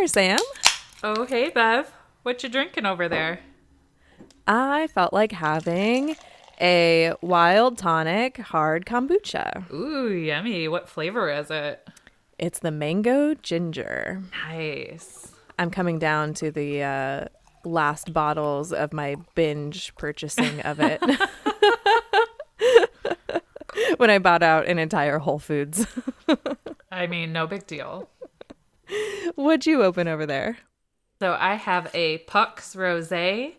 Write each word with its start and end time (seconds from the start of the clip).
There, 0.00 0.06
Sam. 0.06 0.38
Oh, 1.02 1.26
hey, 1.26 1.50
Bev. 1.50 1.92
What 2.22 2.42
you 2.42 2.48
drinking 2.48 2.86
over 2.86 3.06
there? 3.06 3.40
I 4.46 4.86
felt 4.86 5.12
like 5.12 5.30
having 5.30 6.16
a 6.58 7.12
wild 7.20 7.76
tonic 7.76 8.38
hard 8.38 8.86
kombucha. 8.86 9.70
Ooh, 9.70 10.10
yummy. 10.10 10.68
What 10.68 10.88
flavor 10.88 11.28
is 11.28 11.50
it? 11.50 11.86
It's 12.38 12.60
the 12.60 12.70
mango 12.70 13.34
ginger. 13.34 14.22
Nice. 14.48 15.32
I'm 15.58 15.70
coming 15.70 15.98
down 15.98 16.32
to 16.32 16.50
the 16.50 16.82
uh, 16.82 17.24
last 17.66 18.14
bottles 18.14 18.72
of 18.72 18.94
my 18.94 19.16
binge 19.34 19.94
purchasing 19.96 20.62
of 20.62 20.80
it. 20.80 21.02
when 23.98 24.10
I 24.10 24.18
bought 24.18 24.42
out 24.42 24.66
an 24.66 24.78
entire 24.78 25.18
Whole 25.18 25.38
Foods. 25.38 25.86
I 26.90 27.06
mean, 27.06 27.32
no 27.32 27.46
big 27.46 27.66
deal. 27.66 28.08
What'd 29.34 29.66
you 29.66 29.82
open 29.82 30.08
over 30.08 30.26
there? 30.26 30.58
So 31.20 31.36
I 31.38 31.54
have 31.54 31.90
a 31.94 32.18
Pux 32.18 32.74
Rosé 32.74 33.54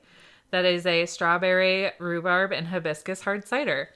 that 0.52 0.66
is 0.66 0.86
a 0.86 1.06
strawberry, 1.06 1.92
rhubarb, 2.00 2.52
and 2.52 2.68
hibiscus 2.68 3.22
hard 3.22 3.48
cider. 3.48 3.90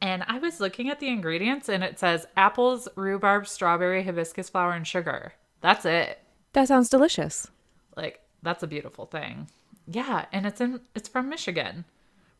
And 0.00 0.22
I 0.26 0.38
was 0.38 0.60
looking 0.60 0.90
at 0.90 1.00
the 1.00 1.08
ingredients 1.08 1.68
and 1.68 1.82
it 1.82 1.98
says 1.98 2.26
apples, 2.36 2.88
rhubarb, 2.94 3.46
strawberry, 3.46 4.02
hibiscus 4.04 4.50
flower, 4.50 4.72
and 4.72 4.86
sugar. 4.86 5.32
That's 5.60 5.84
it. 5.84 6.20
That 6.52 6.68
sounds 6.68 6.88
delicious. 6.88 7.48
Like 7.96 8.20
that's 8.42 8.62
a 8.62 8.66
beautiful 8.68 9.06
thing. 9.06 9.48
Yeah, 9.86 10.26
and 10.32 10.46
it's 10.46 10.60
in 10.60 10.80
it's 10.94 11.08
from 11.08 11.28
Michigan. 11.28 11.84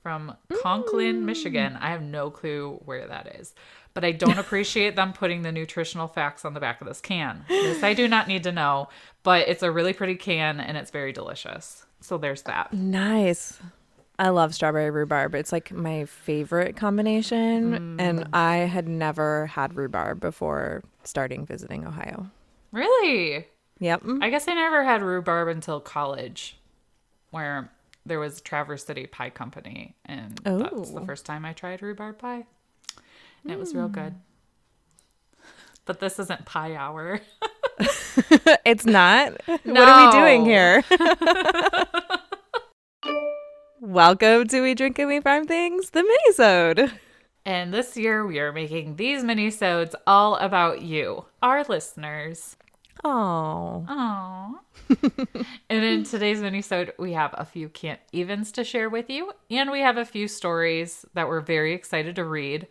From 0.04 0.36
Conklin, 0.62 1.24
Michigan. 1.24 1.78
I 1.80 1.88
have 1.88 2.02
no 2.02 2.28
clue 2.28 2.78
where 2.84 3.08
that 3.08 3.40
is. 3.40 3.54
But 3.94 4.04
I 4.04 4.12
don't 4.12 4.38
appreciate 4.38 4.96
them 4.96 5.14
putting 5.14 5.40
the 5.40 5.50
nutritional 5.50 6.08
facts 6.08 6.44
on 6.44 6.52
the 6.52 6.60
back 6.60 6.82
of 6.82 6.86
this 6.86 7.00
can. 7.00 7.46
This 7.48 7.82
I 7.82 7.94
do 7.94 8.06
not 8.06 8.28
need 8.28 8.42
to 8.42 8.52
know, 8.52 8.90
but 9.22 9.48
it's 9.48 9.62
a 9.62 9.70
really 9.70 9.94
pretty 9.94 10.16
can 10.16 10.60
and 10.60 10.76
it's 10.76 10.90
very 10.90 11.14
delicious. 11.14 11.86
So 12.02 12.18
there's 12.18 12.42
that. 12.42 12.74
Nice. 12.74 13.58
I 14.18 14.28
love 14.28 14.54
strawberry 14.54 14.90
rhubarb. 14.90 15.34
It's 15.34 15.52
like 15.52 15.72
my 15.72 16.04
favorite 16.04 16.76
combination. 16.76 17.98
And 17.98 18.20
mm. 18.20 18.28
I 18.34 18.56
had 18.56 18.86
never 18.86 19.46
had 19.46 19.74
rhubarb 19.74 20.20
before 20.20 20.84
starting 21.04 21.46
visiting 21.46 21.86
Ohio. 21.86 22.26
Really? 22.72 23.46
Yep. 23.78 24.02
I 24.20 24.28
guess 24.28 24.46
I 24.48 24.52
never 24.52 24.84
had 24.84 25.00
rhubarb 25.00 25.48
until 25.48 25.80
college, 25.80 26.58
where 27.30 27.70
there 28.06 28.20
was 28.20 28.40
Traverse 28.40 28.84
City 28.84 29.06
Pie 29.06 29.30
Company, 29.30 29.94
and 30.04 30.38
that's 30.44 30.90
the 30.90 31.00
Oh. 31.00 31.06
first 31.06 31.24
time 31.24 31.44
I 31.44 31.52
tried 31.52 31.82
rhubarb 31.82 32.18
pie, 32.18 32.44
and 33.42 33.52
it 33.52 33.58
was 33.58 33.74
real 33.74 33.86
hmm. 33.88 33.94
good. 33.94 34.14
But 35.86 36.00
this 36.00 36.18
isn't 36.18 36.44
pie 36.46 36.74
hour. 36.74 37.20
It's 38.64 38.86
not. 38.86 39.32
What 39.46 39.76
are 39.76 40.06
we 40.06 40.12
doing 40.12 40.44
here? 40.44 40.84
Welcome 43.80 44.46
to 44.48 44.60
We 44.60 44.74
Drink 44.74 44.98
and 44.98 45.08
We 45.08 45.20
Farm 45.20 45.46
Things, 45.46 45.90
the 45.90 46.02
minisode. 46.02 46.92
And 47.44 47.74
this 47.74 47.96
year 47.96 48.24
we 48.24 48.38
are 48.38 48.52
making 48.52 48.96
these 48.96 49.22
mini-sodes 49.24 49.94
all 50.06 50.36
about 50.36 50.82
you, 50.82 51.26
our 51.42 51.64
listeners. 51.64 52.56
Oh, 53.04 53.84
Aww. 53.86 54.54
and 55.68 55.84
in 55.84 56.04
today's 56.04 56.40
mini-sode, 56.40 56.94
we 56.98 57.12
have 57.12 57.34
a 57.36 57.44
few 57.44 57.68
can't 57.68 58.00
evens 58.12 58.50
to 58.52 58.64
share 58.64 58.88
with 58.88 59.10
you, 59.10 59.32
and 59.50 59.70
we 59.70 59.80
have 59.80 59.98
a 59.98 60.06
few 60.06 60.26
stories 60.26 61.04
that 61.12 61.28
we're 61.28 61.42
very 61.42 61.74
excited 61.74 62.16
to 62.16 62.24
read. 62.24 62.66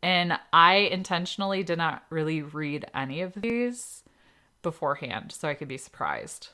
And 0.00 0.38
I 0.52 0.74
intentionally 0.74 1.64
did 1.64 1.78
not 1.78 2.04
really 2.10 2.42
read 2.42 2.86
any 2.94 3.22
of 3.22 3.34
these 3.34 4.04
beforehand, 4.62 5.32
so 5.32 5.48
I 5.48 5.54
could 5.54 5.68
be 5.68 5.78
surprised. 5.78 6.48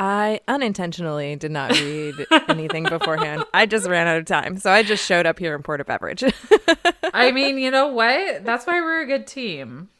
I 0.00 0.40
unintentionally 0.48 1.36
did 1.36 1.52
not 1.52 1.72
read 1.72 2.26
anything 2.48 2.84
beforehand. 2.84 3.44
I 3.52 3.66
just 3.66 3.86
ran 3.86 4.08
out 4.08 4.16
of 4.16 4.24
time. 4.24 4.58
So 4.58 4.70
I 4.70 4.82
just 4.82 5.04
showed 5.04 5.26
up 5.26 5.38
here 5.38 5.54
and 5.54 5.62
poured 5.62 5.80
a 5.80 5.84
beverage. 5.84 6.24
I 7.14 7.32
mean, 7.32 7.58
you 7.58 7.70
know 7.70 7.88
what? 7.88 8.44
That's 8.44 8.66
why 8.66 8.80
we're 8.80 9.02
a 9.02 9.06
good 9.06 9.26
team. 9.26 9.90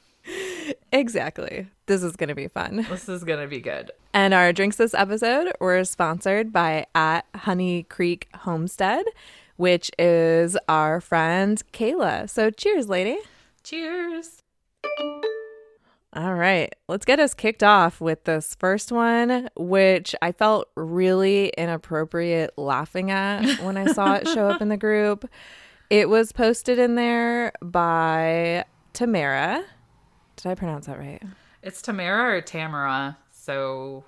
Exactly. 0.92 1.68
This 1.86 2.02
is 2.02 2.16
going 2.16 2.28
to 2.28 2.34
be 2.34 2.48
fun. 2.48 2.86
This 2.88 3.08
is 3.08 3.24
gonna 3.24 3.48
be 3.48 3.60
good. 3.60 3.90
And 4.12 4.32
our 4.34 4.52
drinks 4.52 4.76
this 4.76 4.94
episode 4.94 5.52
were 5.60 5.84
sponsored 5.84 6.52
by 6.52 6.86
at 6.94 7.26
Honey 7.34 7.84
Creek 7.84 8.28
Homestead, 8.34 9.04
which 9.56 9.90
is 9.98 10.56
our 10.68 11.00
friend 11.00 11.62
Kayla. 11.72 12.28
So 12.28 12.50
cheers, 12.50 12.88
lady. 12.88 13.18
Cheers. 13.62 14.42
All 16.12 16.34
right, 16.34 16.74
let's 16.88 17.04
get 17.04 17.20
us 17.20 17.34
kicked 17.34 17.62
off 17.62 18.00
with 18.00 18.24
this 18.24 18.56
first 18.58 18.90
one, 18.90 19.48
which 19.56 20.12
I 20.20 20.32
felt 20.32 20.68
really 20.74 21.50
inappropriate 21.56 22.58
laughing 22.58 23.12
at 23.12 23.60
when 23.62 23.76
I 23.76 23.92
saw 23.92 24.14
it 24.14 24.26
show 24.26 24.48
up 24.48 24.60
in 24.60 24.70
the 24.70 24.76
group. 24.88 25.30
It 25.88 26.08
was 26.08 26.32
posted 26.32 26.80
in 26.80 26.96
there 26.96 27.52
by 27.62 28.64
Tamara. 28.92 29.64
Did 30.42 30.50
I 30.50 30.54
pronounce 30.54 30.86
that 30.86 30.98
right? 30.98 31.22
It's 31.62 31.82
Tamara 31.82 32.36
or 32.36 32.40
Tamara, 32.40 33.18
so 33.30 34.04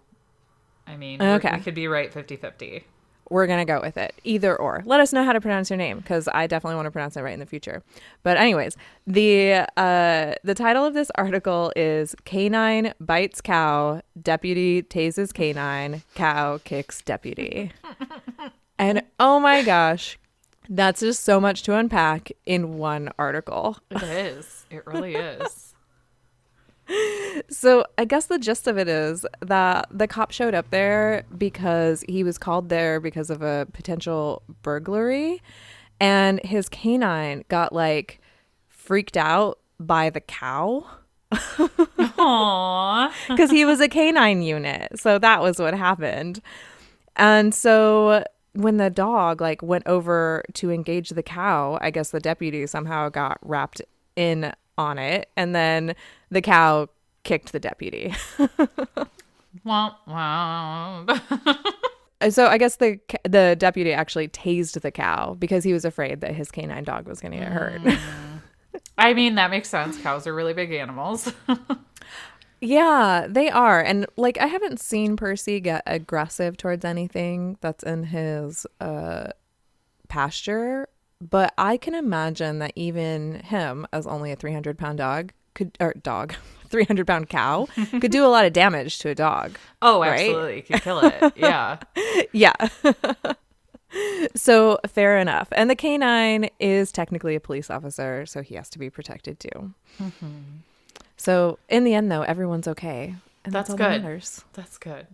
I 0.87 0.97
mean, 0.97 1.21
Okay. 1.23 1.51
we 1.55 1.61
could 1.61 1.75
be 1.75 1.89
right 1.89 2.13
50 2.13 2.37
50. 2.37 2.85
We're 3.31 3.47
going 3.47 3.65
to 3.67 3.73
go 3.73 3.81
with 3.81 3.97
it. 3.97 4.15
Either 4.25 4.55
or. 4.55 4.83
Let 4.85 5.01
us 5.01 5.11
know 5.13 5.25
how 5.25 5.33
to 5.33 5.41
pronounce 5.41 5.71
your 5.71 5.79
name 5.79 5.99
because 5.99 6.29
I 6.35 6.47
definitely 6.47 6.75
want 6.77 6.87
to 6.87 6.91
pronounce 6.91 7.17
it 7.17 7.23
right 7.23 7.33
in 7.33 7.41
the 7.41 7.47
future. 7.47 7.83
But 8.23 8.37
anyways, 8.37 8.77
the 9.07 9.67
uh 9.77 10.35
the 10.45 10.55
title 10.55 10.85
of 10.85 10.93
this 10.93 11.11
article 11.15 11.73
is 11.77 12.15
Canine 12.25 12.93
bites 13.01 13.41
cow, 13.41 14.03
deputy 14.21 14.83
tases 14.83 15.33
canine, 15.33 16.03
cow 16.15 16.59
kicks 16.65 17.01
deputy. 17.01 17.73
and 18.79 19.03
oh 19.19 19.41
my 19.41 19.63
gosh, 19.63 20.19
that's 20.69 21.01
just 21.01 21.23
so 21.25 21.41
much 21.41 21.63
to 21.63 21.75
unpack 21.77 22.33
in 22.45 22.77
one 22.77 23.11
article. 23.19 23.79
It 23.91 24.03
is. 24.03 24.67
It 24.71 24.87
really 24.87 25.15
is. 25.15 25.72
So 27.49 27.85
I 27.99 28.05
guess 28.05 28.27
the 28.27 28.39
gist 28.39 28.67
of 28.67 28.79
it 28.79 28.89
is 28.89 29.25
that 29.41 29.87
the 29.91 30.07
cop 30.07 30.31
showed 30.33 30.55
up 30.55 30.71
there 30.71 31.25
because 31.37 32.05
he 32.09 32.25
was 32.25 32.39
called 32.39 32.69
there 32.69 33.01
because 33.01 33.31
of 33.31 33.43
a 33.43 33.67
potential 33.73 34.43
burglary, 34.63 35.43
and 36.01 36.41
his 36.45 36.69
canine 36.69 37.45
got 37.49 37.73
like 37.73 38.21
freaked 38.69 39.17
out 39.17 39.59
by 39.79 40.11
the 40.11 40.21
cow 40.21 40.85
Aww. 41.33 43.13
because 43.29 43.51
he 43.59 43.65
was 43.65 43.81
a 43.81 43.89
canine 43.89 44.43
unit. 44.43 44.99
So 44.99 45.19
that 45.19 45.41
was 45.43 45.59
what 45.59 45.75
happened. 45.75 46.41
And 47.17 47.55
so 47.55 48.25
when 48.55 48.77
the 48.77 48.91
dog 48.91 49.41
like 49.41 49.63
went 49.63 49.87
over 49.87 50.45
to 50.55 50.71
engage 50.71 51.11
the 51.11 51.23
cow, 51.23 51.79
I 51.81 51.91
guess 51.91 52.11
the 52.11 52.21
deputy 52.21 52.67
somehow 52.67 53.09
got 53.09 53.39
wrapped 53.43 53.83
in 54.17 54.53
on 54.79 54.99
it 54.99 55.29
and 55.37 55.55
then 55.55 55.95
the 56.31 56.41
cow 56.41 56.89
kicked 57.25 57.53
the 57.53 57.61
deputy. 57.61 58.15
Womp 59.67 59.95
womp. 60.09 61.21
so 62.31 62.47
I 62.47 62.57
guess 62.57 62.77
the 62.77 62.99
the 63.25 63.55
deputy 63.59 63.93
actually 63.93 64.29
tased 64.29 64.81
the 64.81 64.91
cow 64.91 65.35
because 65.35 65.63
he 65.63 65.75
was 65.75 65.85
afraid 65.85 66.23
that 66.23 66.35
his 66.35 66.51
canine 66.51 66.85
dog 66.85 67.07
was 67.07 67.21
going 67.21 67.33
to 67.33 67.39
get 67.39 67.49
hurt. 67.49 67.83
I 68.97 69.13
mean, 69.13 69.35
that 69.35 69.51
makes 69.51 69.69
sense. 69.69 70.01
Cows 70.01 70.27
are 70.27 70.35
really 70.35 70.55
big 70.55 70.73
animals. 70.73 71.33
Yeah, 72.65 73.27
they 73.29 73.51
are. 73.51 73.81
And 73.81 74.07
like 74.17 74.39
I 74.39 74.47
haven't 74.47 74.79
seen 74.79 75.17
Percy 75.17 75.59
get 75.59 75.83
aggressive 75.85 76.57
towards 76.57 76.85
anything 76.85 77.59
that's 77.61 77.83
in 77.83 78.05
his 78.05 78.69
uh 78.81 79.31
pasture, 80.09 80.89
but 81.31 81.55
I 81.57 81.77
can 81.77 81.95
imagine 81.95 82.59
that 82.59 82.73
even 82.77 83.41
him 83.41 83.87
as 83.93 84.07
only 84.07 84.33
a 84.33 84.37
300 84.37 84.77
pound 84.77 84.99
dog 84.99 85.33
could 85.55 85.77
or 85.81 85.95
dog, 86.03 86.35
300 86.69 87.07
pound 87.07 87.29
cow 87.29 87.67
could 88.01 88.11
do 88.11 88.25
a 88.25 88.29
lot 88.29 88.45
of 88.45 88.53
damage 88.53 88.99
to 89.01 89.09
a 89.11 89.15
dog. 89.15 89.57
oh, 89.83 90.01
Right? 90.01 90.21
absolutely. 90.21 90.57
You 90.57 90.63
could 90.63 90.83
kill 90.83 91.01
it. 91.01 91.33
Yeah. 91.37 91.79
Yeah. 92.33 92.55
so 94.35 94.79
fair 94.89 95.19
enough. 95.19 95.49
And 95.53 95.69
the 95.69 95.77
canine 95.77 96.49
is 96.59 96.91
technically 96.93 97.35
a 97.35 97.41
police 97.41 97.69
officer, 97.71 98.25
so 98.27 98.41
he 98.41 98.55
has 98.55 98.71
to 98.71 98.79
be 98.79 98.89
protected 98.89 99.39
too. 99.39 99.75
Mm-hmm. 100.01 100.29
So 101.19 101.59
in 101.69 101.85
the 101.85 101.93
end, 101.95 102.11
though, 102.11 102.23
everyone's 102.23 102.67
okay. 102.69 103.15
And 103.45 103.53
that's, 103.53 103.69
That's 103.69 103.79
that 103.79 103.91
good. 103.93 104.03
matters. 104.03 104.45
That's 104.55 104.79
good. 104.79 105.07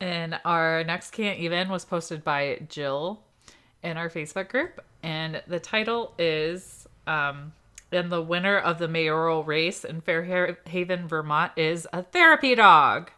and 0.00 0.40
our 0.44 0.82
next 0.84 1.12
can't 1.12 1.38
even 1.38 1.68
was 1.68 1.84
posted 1.84 2.24
by 2.24 2.60
Jill 2.68 3.22
in 3.84 3.96
our 3.96 4.10
Facebook 4.10 4.48
group. 4.48 4.82
And 5.02 5.42
the 5.46 5.60
title 5.60 6.14
is 6.18 6.88
um 7.06 7.52
and 7.92 8.10
the 8.10 8.22
winner 8.22 8.58
of 8.58 8.78
the 8.78 8.88
mayoral 8.88 9.44
race 9.44 9.84
in 9.84 10.00
Fair 10.00 10.56
Haven, 10.66 11.06
Vermont 11.06 11.52
is 11.56 11.86
a 11.92 12.02
therapy 12.02 12.56
dog. 12.56 13.10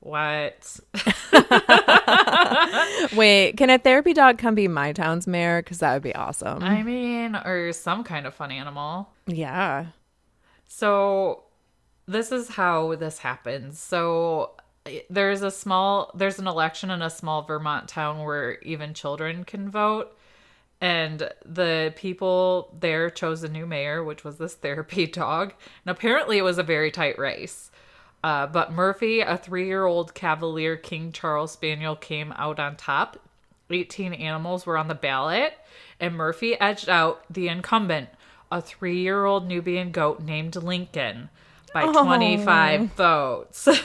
What? 0.00 0.80
Wait, 3.14 3.56
can 3.56 3.70
a 3.70 3.78
therapy 3.78 4.14
dog 4.14 4.38
come 4.38 4.54
be 4.54 4.68
my 4.68 4.92
town's 4.92 5.26
mayor? 5.26 5.62
Because 5.62 5.78
that 5.80 5.92
would 5.94 6.02
be 6.02 6.14
awesome. 6.14 6.62
I 6.62 6.82
mean, 6.82 7.36
or 7.36 7.72
some 7.72 8.04
kind 8.04 8.26
of 8.26 8.34
fun 8.34 8.50
animal. 8.50 9.08
yeah. 9.26 9.86
So 10.68 11.44
this 12.06 12.32
is 12.32 12.48
how 12.50 12.94
this 12.96 13.18
happens. 13.18 13.78
So 13.78 14.52
there's 15.10 15.42
a 15.42 15.50
small 15.50 16.10
there's 16.14 16.38
an 16.38 16.46
election 16.46 16.90
in 16.90 17.02
a 17.02 17.10
small 17.10 17.42
Vermont 17.42 17.88
town 17.88 18.24
where 18.24 18.58
even 18.60 18.94
children 18.94 19.44
can 19.44 19.70
vote. 19.70 20.16
And 20.80 21.30
the 21.44 21.94
people 21.96 22.74
there 22.78 23.08
chose 23.08 23.42
a 23.42 23.48
new 23.48 23.66
mayor, 23.66 24.04
which 24.04 24.24
was 24.24 24.36
this 24.36 24.54
therapy 24.62 25.06
dog. 25.06 25.54
And 25.84 25.96
apparently 25.96 26.38
it 26.38 26.42
was 26.42 26.58
a 26.58 26.62
very 26.62 26.90
tight 26.90 27.18
race. 27.18 27.70
Uh, 28.22 28.46
but 28.46 28.72
Murphy, 28.72 29.20
a 29.20 29.36
three 29.36 29.66
year 29.66 29.84
old 29.84 30.14
Cavalier 30.14 30.76
King 30.76 31.12
Charles 31.12 31.52
Spaniel, 31.52 31.96
came 31.96 32.32
out 32.32 32.58
on 32.58 32.76
top. 32.76 33.18
18 33.70 34.12
animals 34.12 34.64
were 34.64 34.78
on 34.78 34.88
the 34.88 34.94
ballot, 34.94 35.54
and 35.98 36.14
Murphy 36.14 36.58
edged 36.60 36.88
out 36.88 37.24
the 37.28 37.48
incumbent, 37.48 38.08
a 38.50 38.60
three 38.60 39.00
year 39.00 39.24
old 39.24 39.46
Nubian 39.46 39.90
goat 39.90 40.20
named 40.20 40.56
Lincoln, 40.56 41.30
by 41.72 41.86
25 41.92 42.92
votes. 42.92 43.68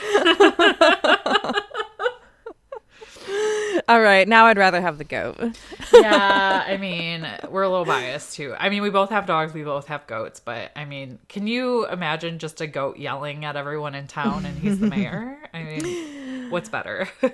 All 3.87 4.01
right, 4.01 4.27
now 4.27 4.45
I'd 4.45 4.57
rather 4.57 4.81
have 4.81 4.97
the 4.97 5.03
goat. 5.03 5.37
yeah, 5.93 6.63
I 6.65 6.77
mean, 6.77 7.27
we're 7.49 7.63
a 7.63 7.69
little 7.69 7.85
biased 7.85 8.35
too. 8.35 8.53
I 8.57 8.69
mean, 8.69 8.81
we 8.81 8.89
both 8.89 9.09
have 9.09 9.25
dogs, 9.25 9.53
we 9.53 9.63
both 9.63 9.87
have 9.87 10.07
goats, 10.07 10.39
but 10.39 10.71
I 10.75 10.85
mean, 10.85 11.19
can 11.27 11.47
you 11.47 11.87
imagine 11.87 12.39
just 12.39 12.61
a 12.61 12.67
goat 12.67 12.97
yelling 12.97 13.43
at 13.45 13.55
everyone 13.55 13.95
in 13.95 14.07
town 14.07 14.45
and 14.45 14.57
he's 14.57 14.79
the 14.79 14.87
mayor? 14.89 15.37
I 15.53 15.63
mean, 15.63 16.49
what's 16.51 16.69
better? 16.69 17.09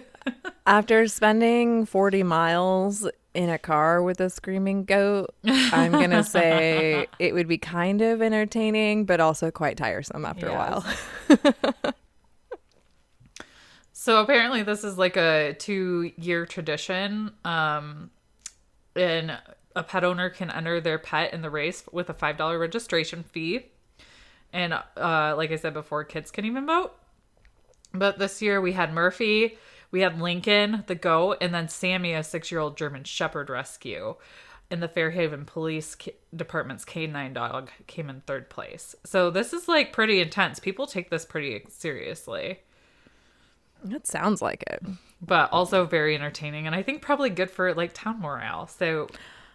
After 0.68 1.08
spending 1.08 1.86
40 1.86 2.24
miles 2.24 3.08
in 3.38 3.52
a 3.52 3.60
car 3.60 4.02
with 4.02 4.20
a 4.20 4.32
screaming 4.32 4.84
goat, 4.84 5.34
I'm 5.46 5.92
going 5.92 6.10
to 6.10 6.24
say 6.24 7.06
it 7.20 7.36
would 7.36 7.48
be 7.48 7.60
kind 7.60 8.02
of 8.02 8.20
entertaining, 8.20 9.06
but 9.06 9.20
also 9.20 9.52
quite 9.52 9.78
tiresome 9.78 10.26
after 10.26 10.48
yes. 10.48 10.84
a 11.30 11.38
while. 11.38 11.94
so 13.94 14.22
apparently, 14.22 14.64
this 14.64 14.84
is 14.84 14.98
like 14.98 15.18
a 15.18 15.56
two 15.60 16.12
year 16.18 16.48
tradition. 16.48 17.32
Um, 17.46 18.10
and 18.96 19.38
a 19.76 19.84
pet 19.84 20.04
owner 20.04 20.32
can 20.32 20.50
enter 20.50 20.82
their 20.82 20.98
pet 20.98 21.32
in 21.32 21.44
the 21.44 21.52
race 21.52 21.84
with 21.92 22.10
a 22.10 22.16
$5 22.16 22.60
registration 22.60 23.22
fee. 23.22 23.68
And 24.52 24.74
uh, 24.74 25.36
like 25.38 25.52
I 25.52 25.58
said 25.58 25.76
before, 25.76 26.04
kids 26.06 26.32
can 26.32 26.44
even 26.46 26.66
vote. 26.66 26.92
But 27.94 28.18
this 28.18 28.42
year 28.42 28.60
we 28.60 28.72
had 28.72 28.92
Murphy 28.92 29.60
we 29.92 30.02
had 30.02 30.20
Lincoln, 30.22 30.84
the 30.88 30.96
goat, 30.96 31.38
and 31.42 31.54
then 31.54 31.70
Sammy, 31.70 32.14
a 32.14 32.24
six 32.24 32.52
year 32.52 32.60
old 32.60 32.78
German 32.78 33.04
Shepherd 33.04 33.50
rescue. 33.50 34.16
And 34.70 34.84
the 34.84 34.90
Fair 34.90 35.12
Haven 35.12 35.46
Police 35.46 35.96
Department's 36.36 36.84
canine 36.84 37.34
dog 37.34 37.70
came 37.88 38.10
in 38.10 38.20
third 38.22 38.50
place. 38.50 38.96
So 39.06 39.30
this 39.30 39.54
is 39.54 39.70
like 39.70 39.94
pretty 39.94 40.20
intense. 40.20 40.60
People 40.60 40.88
take 40.88 41.10
this 41.10 41.24
pretty 41.24 41.64
seriously. 41.70 42.60
It 43.90 44.06
sounds 44.06 44.42
like 44.42 44.64
it. 44.68 44.84
But 45.22 45.52
also 45.54 45.86
very 45.86 46.16
entertaining 46.16 46.68
and 46.68 46.76
I 46.76 46.84
think 46.84 47.02
probably 47.02 47.30
good 47.30 47.50
for 47.50 47.74
like 47.74 47.94
town 47.94 48.20
morale. 48.20 48.68
So, 48.68 49.08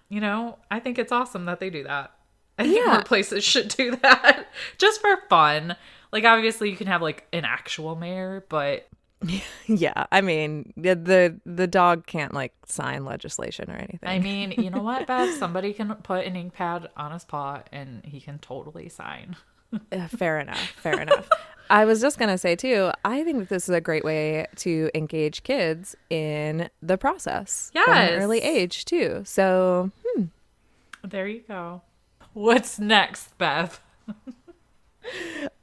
you 0.09 0.21
know, 0.21 0.59
I 0.71 0.81
think 0.81 0.99
it's 0.99 1.13
awesome 1.13 1.45
that 1.45 1.61
they 1.61 1.69
do 1.69 1.85
that. 1.85 2.13
I 2.59 2.65
think 2.65 2.79
yeah. 2.79 2.93
more 2.93 3.03
places 3.03 3.45
should 3.45 3.69
do 3.69 3.97
that 3.97 4.47
just 4.79 5.03
for 5.03 5.19
fun. 5.29 5.77
Like 6.11 6.25
obviously 6.25 6.71
you 6.71 6.77
can 6.77 6.87
have 6.87 7.03
like 7.03 7.27
an 7.35 7.45
actual 7.45 7.97
mayor, 7.97 8.47
but 8.49 8.89
Yeah, 9.67 10.07
I 10.11 10.21
mean 10.21 10.73
the 10.77 11.39
the 11.47 11.67
dog 11.67 12.07
can't 12.07 12.35
like 12.35 12.53
sign 12.67 13.05
legislation 13.05 13.71
or 13.71 13.77
anything. 13.77 14.01
I 14.03 14.19
mean, 14.19 14.53
you 14.53 14.71
know 14.71 14.83
what, 14.83 15.07
Beth? 15.07 15.35
Somebody 15.39 15.73
can 15.73 15.95
put 15.97 16.27
an 16.27 16.37
ink 16.37 16.53
pad 16.53 16.89
on 16.97 17.13
his 17.13 17.25
paw 17.25 17.63
and 17.73 18.05
he 18.05 18.21
can 18.21 18.39
totally 18.39 18.89
sign. 18.89 19.37
uh, 19.93 20.09
fair 20.17 20.41
enough. 20.41 20.59
Fair 20.59 21.01
enough. 21.01 21.29
I 21.71 21.85
was 21.85 22.01
just 22.01 22.19
gonna 22.19 22.39
say 22.39 22.57
too. 22.57 22.91
I 23.05 23.25
think 23.25 23.39
that 23.39 23.49
this 23.49 23.69
is 23.69 23.75
a 23.75 23.81
great 23.81 24.05
way 24.05 24.47
to 24.57 24.91
engage 24.95 25.43
kids 25.43 25.97
in 26.11 26.69
the 26.83 26.99
process 26.99 27.71
yes. 27.75 27.85
from 27.85 27.95
an 27.95 28.23
early 28.23 28.41
age 28.41 28.85
too. 28.85 29.23
So, 29.25 29.91
hmm. 30.05 30.25
there 31.03 31.29
you 31.29 31.43
go. 31.47 31.83
What's 32.35 32.79
next, 32.79 33.37
Beth? 33.39 33.81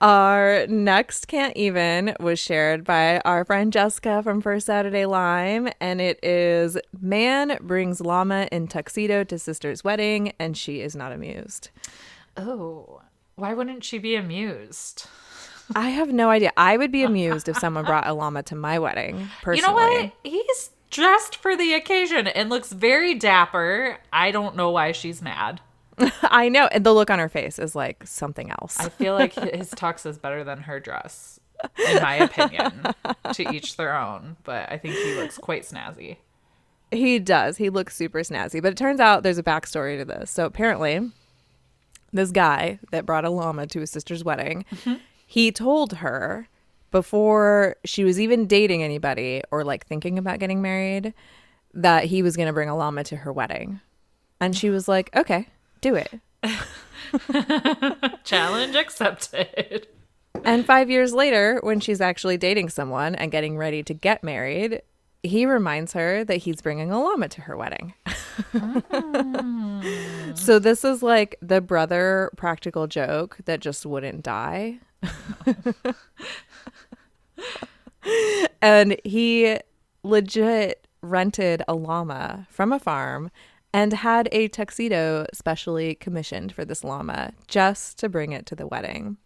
Our 0.02 0.66
next 0.68 1.28
Can't 1.28 1.56
Even 1.58 2.16
was 2.20 2.40
shared 2.40 2.84
by 2.84 3.20
our 3.20 3.44
friend 3.44 3.74
Jessica 3.74 4.22
from 4.24 4.42
First 4.42 4.66
Saturday 4.66 5.06
Lime, 5.06 5.70
and 5.82 6.00
it 6.00 6.24
is 6.24 6.78
Man 7.00 7.58
brings 7.62 8.00
llama 8.02 8.48
in 8.52 8.68
tuxedo 8.68 9.24
to 9.26 9.38
sister's 9.38 9.84
wedding, 9.84 10.34
and 10.40 10.58
she 10.58 10.82
is 10.82 10.96
not 10.96 11.12
amused. 11.12 11.70
Oh, 12.38 13.02
why 13.36 13.54
wouldn't 13.54 13.84
she 13.84 13.98
be 13.98 14.16
amused? 14.16 15.08
I 15.76 15.90
have 15.90 16.12
no 16.12 16.30
idea. 16.30 16.52
I 16.58 16.78
would 16.78 16.92
be 16.92 17.04
amused 17.06 17.50
if 17.50 17.58
someone 17.58 17.86
brought 17.86 18.08
a 18.08 18.14
llama 18.14 18.44
to 18.44 18.56
my 18.56 18.80
wedding, 18.80 19.30
personally. 19.42 19.58
You 19.58 19.62
know 19.62 19.74
what? 19.74 20.12
He's 20.24 20.72
dressed 20.90 21.36
for 21.36 21.56
the 21.56 21.74
occasion 21.74 22.28
and 22.28 22.50
looks 22.50 22.72
very 22.72 23.16
dapper. 23.16 23.98
I 24.12 24.32
don't 24.32 24.56
know 24.56 24.72
why 24.72 24.92
she's 24.92 25.22
mad. 25.22 25.62
I 26.24 26.50
know. 26.50 26.68
And 26.72 26.86
the 26.86 26.94
look 26.94 27.10
on 27.10 27.20
her 27.20 27.30
face 27.30 27.60
is 27.60 27.76
like 27.76 28.06
something 28.06 28.52
else. 28.52 28.80
I 28.80 28.90
feel 28.90 29.14
like 29.14 29.34
his 29.34 29.72
tux 29.72 30.06
is 30.06 30.18
better 30.18 30.44
than 30.44 30.62
her 30.62 30.80
dress, 30.80 31.40
in 31.88 32.02
my 32.02 32.16
opinion. 32.16 32.84
to 33.34 33.54
each 33.54 33.78
their 33.78 33.96
own. 33.96 34.38
But 34.44 34.72
I 34.72 34.78
think 34.78 34.96
he 34.96 35.16
looks 35.16 35.38
quite 35.38 35.64
snazzy. 35.64 36.18
He 36.92 37.20
does. 37.20 37.58
He 37.58 37.70
looks 37.70 37.96
super 37.96 38.20
snazzy. 38.20 38.62
But 38.62 38.74
it 38.74 38.78
turns 38.78 39.00
out 39.00 39.24
there's 39.24 39.38
a 39.38 39.44
backstory 39.44 39.98
to 39.98 40.06
this. 40.06 40.32
So 40.32 40.46
apparently, 40.46 41.12
this 42.12 42.32
guy 42.32 42.80
that 42.92 43.06
brought 43.06 43.26
a 43.26 43.30
llama 43.30 43.68
to 43.68 43.80
his 43.80 43.92
sister's 43.92 44.24
wedding, 44.24 44.66
mm-hmm. 44.72 44.96
he 45.26 45.52
told 45.52 45.94
her 45.94 46.48
before 46.92 47.76
she 47.86 48.04
was 48.04 48.20
even 48.20 48.48
dating 48.48 48.82
anybody 48.82 49.44
or 49.52 49.64
like 49.64 49.86
thinking 49.86 50.18
about 50.18 50.40
getting 50.40 50.62
married 50.62 51.14
that 51.72 52.06
he 52.06 52.24
was 52.24 52.36
going 52.36 52.48
to 52.48 52.54
bring 52.54 52.68
a 52.68 52.76
llama 52.76 53.04
to 53.04 53.18
her 53.18 53.32
wedding. 53.32 53.80
And 54.42 54.58
she 54.58 54.72
was 54.72 54.88
like, 54.88 55.16
okay 55.16 55.48
do 55.82 55.96
it. 55.96 56.20
Challenge 58.24 58.76
accepted. 58.76 59.88
And 60.44 60.66
five 60.66 60.90
years 60.90 61.14
later, 61.14 61.60
when 61.64 61.80
she's 61.80 62.02
actually 62.02 62.38
dating 62.38 62.70
someone 62.70 63.16
and 63.16 63.32
getting 63.32 63.58
ready 63.58 63.84
to 63.84 63.94
get 63.94 64.24
married, 64.24 64.82
he 65.24 65.46
reminds 65.46 65.94
her 65.94 66.24
that 66.24 66.38
he's 66.38 66.62
bringing 66.62 66.92
a 66.92 67.00
llama 67.00 67.28
to 67.30 67.42
her 67.42 67.58
wedding. 67.58 67.94
mm. 68.54 70.38
So, 70.38 70.60
this 70.60 70.86
is 70.86 71.04
like 71.04 71.36
the 71.42 71.60
brother 71.62 72.32
practical 72.38 72.88
joke 72.88 73.38
that 73.46 73.60
just 73.60 73.86
wouldn't 73.86 74.24
die. 74.24 74.80
and 78.62 78.98
he 79.04 79.58
legit 80.04 80.88
rented 81.02 81.64
a 81.68 81.74
llama 81.74 82.48
from 82.50 82.72
a 82.72 82.80
farm 82.80 83.32
and 83.74 83.94
had 83.94 84.30
a 84.32 84.48
tuxedo 84.48 85.26
specially 85.34 85.96
commissioned 85.96 86.52
for 86.52 86.66
this 86.66 86.84
llama 86.84 87.34
just 87.48 87.98
to 88.00 88.10
bring 88.10 88.32
it 88.32 88.46
to 88.48 88.56
the 88.56 88.68
wedding. 88.68 89.18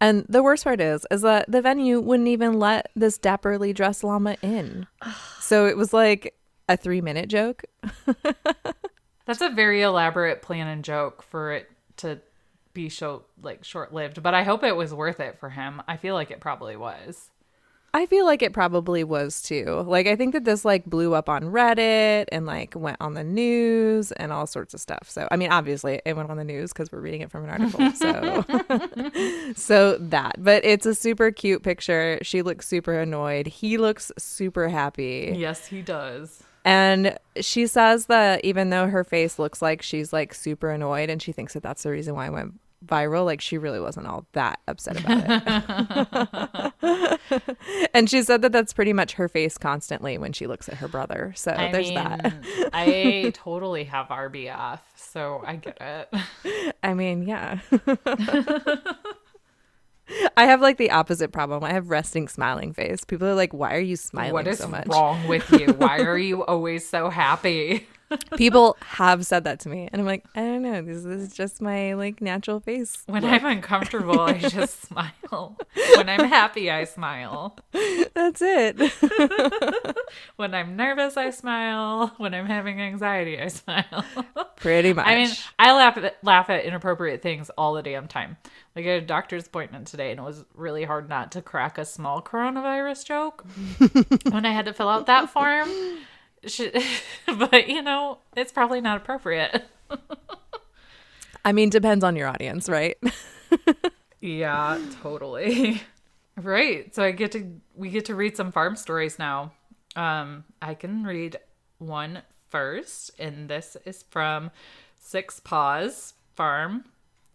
And 0.00 0.24
the 0.28 0.42
worst 0.42 0.64
part 0.64 0.80
is, 0.80 1.06
is 1.10 1.22
that 1.22 1.50
the 1.50 1.60
venue 1.60 2.00
wouldn't 2.00 2.28
even 2.28 2.58
let 2.58 2.90
this 2.94 3.18
dapperly 3.18 3.74
dressed 3.74 4.04
llama 4.04 4.36
in. 4.42 4.86
so 5.40 5.66
it 5.66 5.76
was 5.76 5.92
like 5.92 6.34
a 6.68 6.76
three 6.76 7.00
minute 7.00 7.28
joke. 7.28 7.64
That's 9.26 9.40
a 9.40 9.50
very 9.50 9.82
elaborate 9.82 10.42
plan 10.42 10.68
and 10.68 10.84
joke 10.84 11.22
for 11.22 11.52
it 11.52 11.70
to 11.98 12.20
be 12.74 12.88
so 12.88 13.24
like 13.42 13.64
short 13.64 13.92
lived, 13.92 14.22
but 14.22 14.34
I 14.34 14.44
hope 14.44 14.62
it 14.62 14.76
was 14.76 14.94
worth 14.94 15.20
it 15.20 15.38
for 15.38 15.50
him. 15.50 15.82
I 15.88 15.96
feel 15.96 16.14
like 16.14 16.30
it 16.30 16.40
probably 16.40 16.76
was. 16.76 17.30
I 17.98 18.06
feel 18.06 18.24
like 18.26 18.42
it 18.42 18.52
probably 18.52 19.02
was 19.02 19.42
too. 19.42 19.82
Like 19.84 20.06
I 20.06 20.14
think 20.14 20.32
that 20.34 20.44
this 20.44 20.64
like 20.64 20.84
blew 20.84 21.14
up 21.14 21.28
on 21.28 21.42
Reddit 21.42 22.26
and 22.30 22.46
like 22.46 22.76
went 22.76 22.96
on 23.00 23.14
the 23.14 23.24
news 23.24 24.12
and 24.12 24.30
all 24.32 24.46
sorts 24.46 24.72
of 24.72 24.80
stuff. 24.80 25.10
So 25.10 25.26
I 25.32 25.36
mean, 25.36 25.50
obviously 25.50 26.00
it 26.04 26.14
went 26.14 26.30
on 26.30 26.36
the 26.36 26.44
news 26.44 26.72
because 26.72 26.92
we're 26.92 27.00
reading 27.00 27.22
it 27.22 27.30
from 27.32 27.42
an 27.42 27.50
article. 27.50 27.90
So 27.90 28.44
so 29.56 29.98
that. 29.98 30.36
But 30.38 30.64
it's 30.64 30.86
a 30.86 30.94
super 30.94 31.32
cute 31.32 31.64
picture. 31.64 32.20
She 32.22 32.42
looks 32.42 32.68
super 32.68 33.00
annoyed. 33.00 33.48
He 33.48 33.78
looks 33.78 34.12
super 34.16 34.68
happy. 34.68 35.34
Yes, 35.36 35.66
he 35.66 35.82
does. 35.82 36.44
And 36.64 37.18
she 37.40 37.66
says 37.66 38.06
that 38.06 38.44
even 38.44 38.70
though 38.70 38.86
her 38.86 39.02
face 39.02 39.40
looks 39.40 39.60
like 39.60 39.82
she's 39.82 40.12
like 40.12 40.34
super 40.34 40.70
annoyed 40.70 41.10
and 41.10 41.20
she 41.20 41.32
thinks 41.32 41.54
that 41.54 41.64
that's 41.64 41.82
the 41.82 41.90
reason 41.90 42.14
why 42.14 42.28
it 42.28 42.32
went 42.32 42.60
viral, 42.84 43.24
like 43.24 43.40
she 43.40 43.58
really 43.58 43.80
wasn't 43.80 44.06
all 44.06 44.26
that 44.32 44.60
upset 44.68 45.00
about 45.00 46.72
it. 46.82 47.90
and 47.94 48.08
she 48.08 48.22
said 48.22 48.42
that 48.42 48.52
that's 48.52 48.72
pretty 48.72 48.92
much 48.92 49.14
her 49.14 49.28
face 49.28 49.58
constantly 49.58 50.18
when 50.18 50.32
she 50.32 50.46
looks 50.46 50.68
at 50.68 50.76
her 50.76 50.88
brother. 50.88 51.32
So 51.36 51.52
I 51.52 51.72
there's 51.72 51.86
mean, 51.86 51.94
that. 51.94 52.34
I 52.72 53.32
totally 53.34 53.84
have 53.84 54.08
RBF, 54.08 54.80
so 54.96 55.42
I 55.44 55.56
get 55.56 55.78
it. 55.80 56.74
I 56.82 56.94
mean, 56.94 57.26
yeah. 57.26 57.60
I 60.36 60.46
have 60.46 60.60
like 60.60 60.78
the 60.78 60.90
opposite 60.90 61.32
problem. 61.32 61.62
I 61.64 61.72
have 61.72 61.90
resting 61.90 62.28
smiling 62.28 62.72
face. 62.72 63.04
People 63.04 63.28
are 63.28 63.34
like, 63.34 63.52
"Why 63.52 63.74
are 63.74 63.80
you 63.80 63.96
smiling 63.96 64.32
what 64.32 64.46
is 64.46 64.58
so 64.58 64.68
much?" 64.68 64.86
wrong 64.86 65.26
with 65.28 65.50
you? 65.52 65.66
Why 65.74 65.98
are 65.98 66.16
you 66.16 66.44
always 66.44 66.88
so 66.88 67.10
happy? 67.10 67.86
People 68.36 68.76
have 68.80 69.26
said 69.26 69.44
that 69.44 69.60
to 69.60 69.68
me, 69.68 69.88
and 69.92 70.00
I'm 70.00 70.06
like, 70.06 70.24
I 70.34 70.40
don't 70.40 70.62
know. 70.62 70.82
This, 70.82 71.04
is 71.04 71.32
just 71.32 71.60
my 71.60 71.94
like 71.94 72.20
natural 72.20 72.60
face. 72.60 73.02
When 73.06 73.24
I'm 73.24 73.44
uncomfortable, 73.44 74.20
I 74.20 74.38
just 74.38 74.82
smile. 74.88 75.56
When 75.96 76.08
I'm 76.08 76.24
happy, 76.28 76.70
I 76.70 76.84
smile. 76.84 77.58
That's 78.14 78.42
it. 78.42 78.78
When 80.36 80.54
I'm 80.54 80.76
nervous, 80.76 81.16
I 81.16 81.30
smile. 81.30 82.14
When 82.16 82.32
I'm 82.32 82.46
having 82.46 82.80
anxiety, 82.80 83.40
I 83.40 83.48
smile. 83.48 84.04
Pretty 84.56 84.92
much. 84.92 85.06
I 85.06 85.16
mean, 85.16 85.30
I 85.58 85.72
laugh 85.72 85.96
at 85.96 86.24
laugh 86.24 86.48
at 86.48 86.64
inappropriate 86.64 87.22
things 87.22 87.50
all 87.58 87.74
the 87.74 87.82
damn 87.82 88.08
time. 88.08 88.36
Like 88.74 88.86
I 88.86 88.90
had 88.90 89.02
a 89.02 89.06
doctor's 89.06 89.46
appointment 89.46 89.88
today, 89.88 90.10
and 90.10 90.20
it 90.20 90.22
was 90.22 90.44
really 90.54 90.84
hard 90.84 91.08
not 91.08 91.32
to 91.32 91.42
crack 91.42 91.78
a 91.78 91.84
small 91.84 92.22
coronavirus 92.22 93.04
joke 93.04 93.44
when 94.32 94.46
I 94.46 94.52
had 94.52 94.66
to 94.66 94.72
fill 94.72 94.88
out 94.88 95.06
that 95.06 95.30
form. 95.30 95.68
Should- 96.46 96.76
But 97.38 97.68
you 97.68 97.82
know, 97.82 98.18
it's 98.36 98.52
probably 98.52 98.80
not 98.80 98.96
appropriate. 98.98 99.64
I 101.44 101.52
mean, 101.52 101.70
depends 101.70 102.04
on 102.04 102.16
your 102.16 102.28
audience, 102.28 102.68
right? 102.68 102.96
Yeah, 104.20 104.78
totally. 105.02 105.82
Right. 106.36 106.94
So 106.94 107.02
I 107.02 107.10
get 107.12 107.32
to 107.32 107.60
we 107.74 107.90
get 107.90 108.04
to 108.06 108.14
read 108.14 108.36
some 108.36 108.52
farm 108.52 108.76
stories 108.76 109.18
now. 109.18 109.52
Um 109.96 110.44
I 110.60 110.74
can 110.74 111.04
read 111.04 111.38
one 111.78 112.22
first 112.50 113.10
and 113.18 113.48
this 113.48 113.76
is 113.84 114.04
from 114.10 114.50
Six 114.98 115.40
Paws 115.40 116.14
Farm 116.36 116.84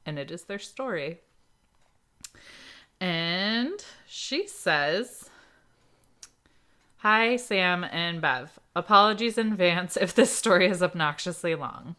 and 0.06 0.20
it 0.20 0.32
is 0.32 0.44
their 0.44 0.60
story. 0.60 1.20
And 3.00 3.84
she 4.08 4.48
says 4.48 5.30
Hi 7.04 7.36
Sam 7.36 7.84
and 7.84 8.22
Bev. 8.22 8.58
Apologies 8.78 9.38
in 9.38 9.52
advance 9.52 9.98
if 10.02 10.16
this 10.16 10.34
story 10.34 10.68
is 10.68 10.82
obnoxiously 10.82 11.54
long. 11.54 11.98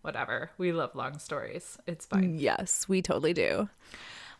Whatever. 0.00 0.50
We 0.56 0.72
love 0.72 0.94
long 0.94 1.18
stories. 1.18 1.76
It's 1.86 2.06
fine. 2.06 2.38
yes, 2.38 2.88
we 2.88 3.02
totally 3.02 3.34
do. 3.34 3.68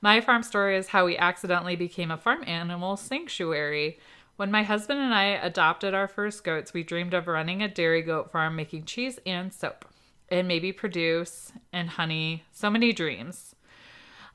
My 0.00 0.23
farm 0.23 0.42
story 0.42 0.78
is 0.78 0.88
how 0.88 1.04
we 1.04 1.18
accidentally 1.18 1.76
became 1.76 2.11
a 2.11 2.16
farm 2.16 2.42
animal 2.46 2.96
sanctuary. 2.96 3.99
When 4.37 4.50
my 4.50 4.62
husband 4.62 5.00
and 5.00 5.12
I 5.12 5.25
adopted 5.25 5.92
our 5.92 6.08
first 6.08 6.44
goats, 6.44 6.73
we 6.73 6.82
dreamed 6.82 7.12
of 7.12 7.26
running 7.26 7.62
a 7.62 7.68
dairy 7.68 8.00
goat 8.00 8.32
farm, 8.32 8.56
making 8.56 8.85
cheese 8.85 9.18
and 9.26 9.52
soap, 9.52 9.85
and 10.30 10.49
maybe 10.49 10.73
produce 10.73 11.52
and 11.75 11.90
honey. 11.90 12.44
So 12.52 12.70
many 12.70 12.94
dreams. 12.94 13.54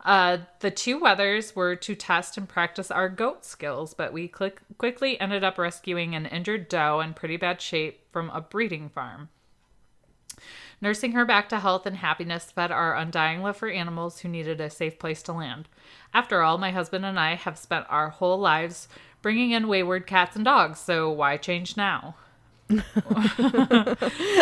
Uh, 0.04 0.40
the 0.60 0.72
two 0.72 1.00
wethers 1.00 1.56
were 1.56 1.76
to 1.76 1.96
test 1.96 2.38
and 2.38 2.50
practice 2.50 2.90
our 2.90 3.08
goat 3.08 3.46
skills, 3.46 3.94
but 3.94 4.12
we 4.12 4.28
click- 4.28 4.62
quickly 4.78 5.20
ended 5.20 5.44
up 5.44 5.58
rescuing 5.58 6.16
an 6.16 6.26
injured 6.26 6.68
doe 6.68 7.00
in 7.02 7.14
pretty 7.14 7.38
bad 7.38 7.62
shape 7.62 8.02
from 8.12 8.30
a 8.32 8.42
breeding 8.42 8.90
farm. 8.90 9.30
Nursing 10.82 11.12
her 11.12 11.26
back 11.26 11.48
to 11.50 11.60
health 11.60 11.86
and 11.86 11.98
happiness 11.98 12.50
fed 12.50 12.72
our 12.72 12.96
undying 12.96 13.44
love 13.44 13.58
for 13.58 13.70
animals 13.70 14.20
who 14.20 14.28
needed 14.28 14.60
a 14.60 14.72
safe 14.72 14.98
place 14.98 15.22
to 15.24 15.34
land. 15.34 15.70
After 16.12 16.42
all, 16.42 16.58
my 16.58 16.72
husband 16.72 17.06
and 17.06 17.20
I 17.20 17.36
have 17.36 17.60
spent 17.60 17.86
our 17.88 18.10
whole 18.10 18.40
lives 18.40 18.88
bringing 19.22 19.52
in 19.52 19.68
wayward 19.68 20.08
cats 20.08 20.36
and 20.36 20.44
dogs, 20.44 20.80
so 20.80 21.12
why 21.12 21.38
change 21.38 21.78
now? 21.78 22.16
I 22.72 23.96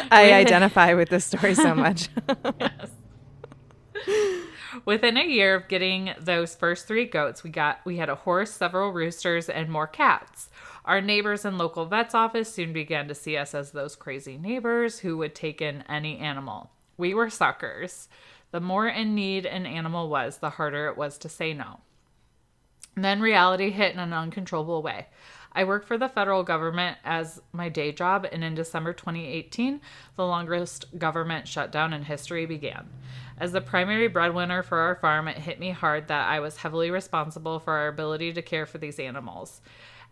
identify 0.11 0.93
with 0.93 1.09
this 1.09 1.25
story 1.25 1.55
so 1.55 1.75
much. 1.75 2.07
Within 4.85 5.17
a 5.17 5.23
year 5.23 5.55
of 5.55 5.67
getting 5.67 6.13
those 6.19 6.55
first 6.55 6.87
three 6.87 7.05
goats, 7.05 7.43
we 7.43 7.49
got 7.49 7.79
we 7.85 7.97
had 7.97 8.09
a 8.09 8.15
horse, 8.15 8.51
several 8.51 8.91
roosters, 8.91 9.49
and 9.49 9.69
more 9.69 9.87
cats. 9.87 10.49
Our 10.85 11.01
neighbors 11.01 11.45
and 11.45 11.57
local 11.57 11.85
vet's 11.85 12.15
office 12.15 12.53
soon 12.53 12.73
began 12.73 13.07
to 13.07 13.15
see 13.15 13.37
us 13.37 13.53
as 13.53 13.71
those 13.71 13.95
crazy 13.95 14.37
neighbors 14.37 14.99
who 14.99 15.17
would 15.17 15.35
take 15.35 15.61
in 15.61 15.83
any 15.89 16.17
animal. 16.17 16.71
We 16.97 17.13
were 17.13 17.29
suckers. 17.29 18.09
The 18.51 18.59
more 18.59 18.87
in 18.87 19.13
need 19.13 19.45
an 19.45 19.65
animal 19.65 20.09
was, 20.09 20.37
the 20.37 20.51
harder 20.51 20.87
it 20.87 20.97
was 20.97 21.17
to 21.19 21.29
say 21.29 21.53
no. 21.53 21.79
And 22.95 23.05
then 23.05 23.21
reality 23.21 23.69
hit 23.69 23.93
in 23.93 23.99
an 23.99 24.13
uncontrollable 24.13 24.81
way. 24.81 25.07
I 25.59 25.65
work 25.65 25.85
for 25.85 25.97
the 25.97 26.07
federal 26.07 26.43
government 26.43 26.99
as 27.03 27.41
my 27.51 27.67
day 27.67 27.91
job, 27.91 28.25
and 28.31 28.45
in 28.45 28.55
December 28.55 28.93
2018, 28.93 29.81
the 30.15 30.25
longest 30.25 30.85
government 30.97 31.49
shutdown 31.49 31.91
in 31.91 32.03
history 32.03 32.45
began. 32.45 32.87
As 33.37 33.51
the 33.51 33.59
primary 33.59 34.07
breadwinner 34.07 34.63
for 34.63 34.77
our 34.77 34.95
farm, 34.95 35.27
it 35.27 35.37
hit 35.37 35.59
me 35.59 35.71
hard 35.71 36.07
that 36.07 36.29
I 36.29 36.39
was 36.39 36.55
heavily 36.55 36.91
responsible 36.91 37.59
for 37.59 37.73
our 37.73 37.89
ability 37.89 38.31
to 38.31 38.41
care 38.41 38.65
for 38.65 38.77
these 38.77 39.01
animals. 39.01 39.59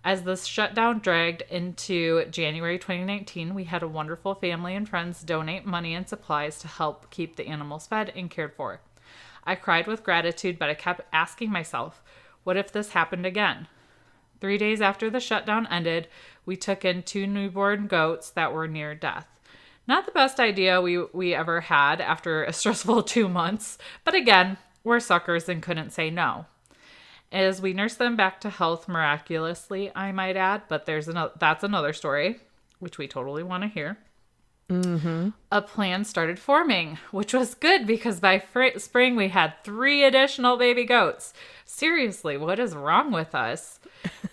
As 0.04 0.24
the 0.24 0.36
shutdown 0.36 1.00
dragged 1.00 1.44
into 1.44 2.25
January 2.25 2.77
2019, 2.77 3.54
we 3.54 3.63
had 3.63 3.84
a 3.84 3.88
wonderful 3.88 4.36
family 4.36 4.75
and 4.75 4.89
friends 4.89 5.24
donate 5.24 5.66
money 5.66 5.96
and 5.96 6.10
supplies 6.10 6.60
to 6.60 6.68
help 6.68 7.10
keep 7.10 7.38
the 7.38 7.48
animals 7.48 7.88
fed 7.88 8.12
and 8.18 8.30
cared 8.30 8.54
for. 8.54 8.82
I 9.46 9.56
cried 9.56 9.88
with 9.88 10.04
gratitude, 10.04 10.60
but 10.60 10.70
I 10.70 10.74
kept 10.74 11.08
asking 11.13 11.54
myself, 11.54 12.04
what 12.44 12.58
if 12.58 12.70
this 12.70 12.89
happened 12.89 13.25
again? 13.25 13.68
Three 14.39 14.58
days 14.58 14.82
after 14.82 15.10
the 15.10 15.20
shutdown 15.20 15.67
ended, 15.67 16.08
we 16.46 16.56
took 16.56 16.86
in 16.86 17.03
two 17.03 17.27
newborn 17.27 17.88
goats 17.88 18.29
that 18.32 18.53
were 18.53 18.67
near 18.67 18.94
death. 18.96 19.27
Not 19.88 20.06
the 20.06 20.12
best 20.12 20.39
idea 20.39 20.82
we, 20.82 21.03
we 21.13 21.34
ever 21.34 21.62
had 21.62 22.01
after 22.01 22.44
a 22.44 22.53
stressful 22.53 23.03
two 23.03 23.29
months, 23.29 23.77
but 24.03 24.13
again, 24.13 24.58
we're 24.84 25.00
suckers 25.00 25.50
and 25.50 25.62
couldn't 25.62 25.91
say 25.91 26.10
no. 26.10 26.46
As 27.32 27.62
we 27.62 27.74
nursed 27.74 27.98
them 27.98 28.15
back 28.15 28.39
to 28.41 28.50
health 28.50 28.88
miraculously, 28.88 29.91
I 29.96 30.12
might 30.12 30.38
add, 30.38 30.63
but 30.70 30.86
there's 30.86 31.10
another 31.10 31.34
that's 31.38 31.63
another 31.63 31.91
story, 31.91 32.39
which 32.79 32.98
we 32.98 33.08
totally 33.08 33.44
want 33.44 33.63
to 33.63 33.70
hear. 33.70 33.98
Mm-hmm. 34.70 35.30
A 35.50 35.62
plan 35.62 36.04
started 36.04 36.40
forming, 36.40 36.98
which 37.12 37.34
was 37.34 37.56
good 37.56 37.88
because 37.88 38.20
by 38.20 38.40
fr- 38.40 38.78
spring 38.78 39.16
we 39.16 39.30
had 39.30 39.54
three 39.64 40.04
additional 40.04 40.58
baby 40.58 40.84
goats. 40.84 41.34
Seriously, 41.66 42.36
what 42.36 42.60
is 42.60 42.76
wrong 42.76 43.12
with 43.12 43.34
us? 43.34 43.80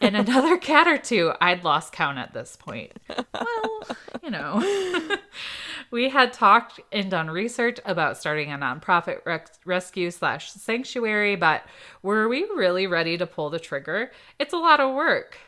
And 0.00 0.16
another 0.16 0.56
cat 0.58 0.88
or 0.88 0.98
two. 0.98 1.32
I'd 1.40 1.62
lost 1.62 1.92
count 1.92 2.18
at 2.18 2.34
this 2.34 2.56
point. 2.56 2.92
Well, 3.08 3.96
you 4.24 4.30
know. 4.30 5.16
we 5.92 6.08
had 6.08 6.32
talked 6.32 6.80
and 6.90 7.10
done 7.10 7.30
research 7.30 7.78
about 7.84 8.18
starting 8.18 8.50
a 8.50 8.58
nonprofit 8.58 9.24
rec- 9.24 9.52
rescue 9.64 10.10
slash 10.10 10.50
sanctuary, 10.50 11.36
but 11.36 11.62
were 12.02 12.28
we 12.28 12.42
really 12.56 12.88
ready 12.88 13.16
to 13.18 13.26
pull 13.26 13.50
the 13.50 13.60
trigger? 13.60 14.10
It's 14.40 14.52
a 14.52 14.58
lot 14.58 14.80
of 14.80 14.94
work 14.94 15.38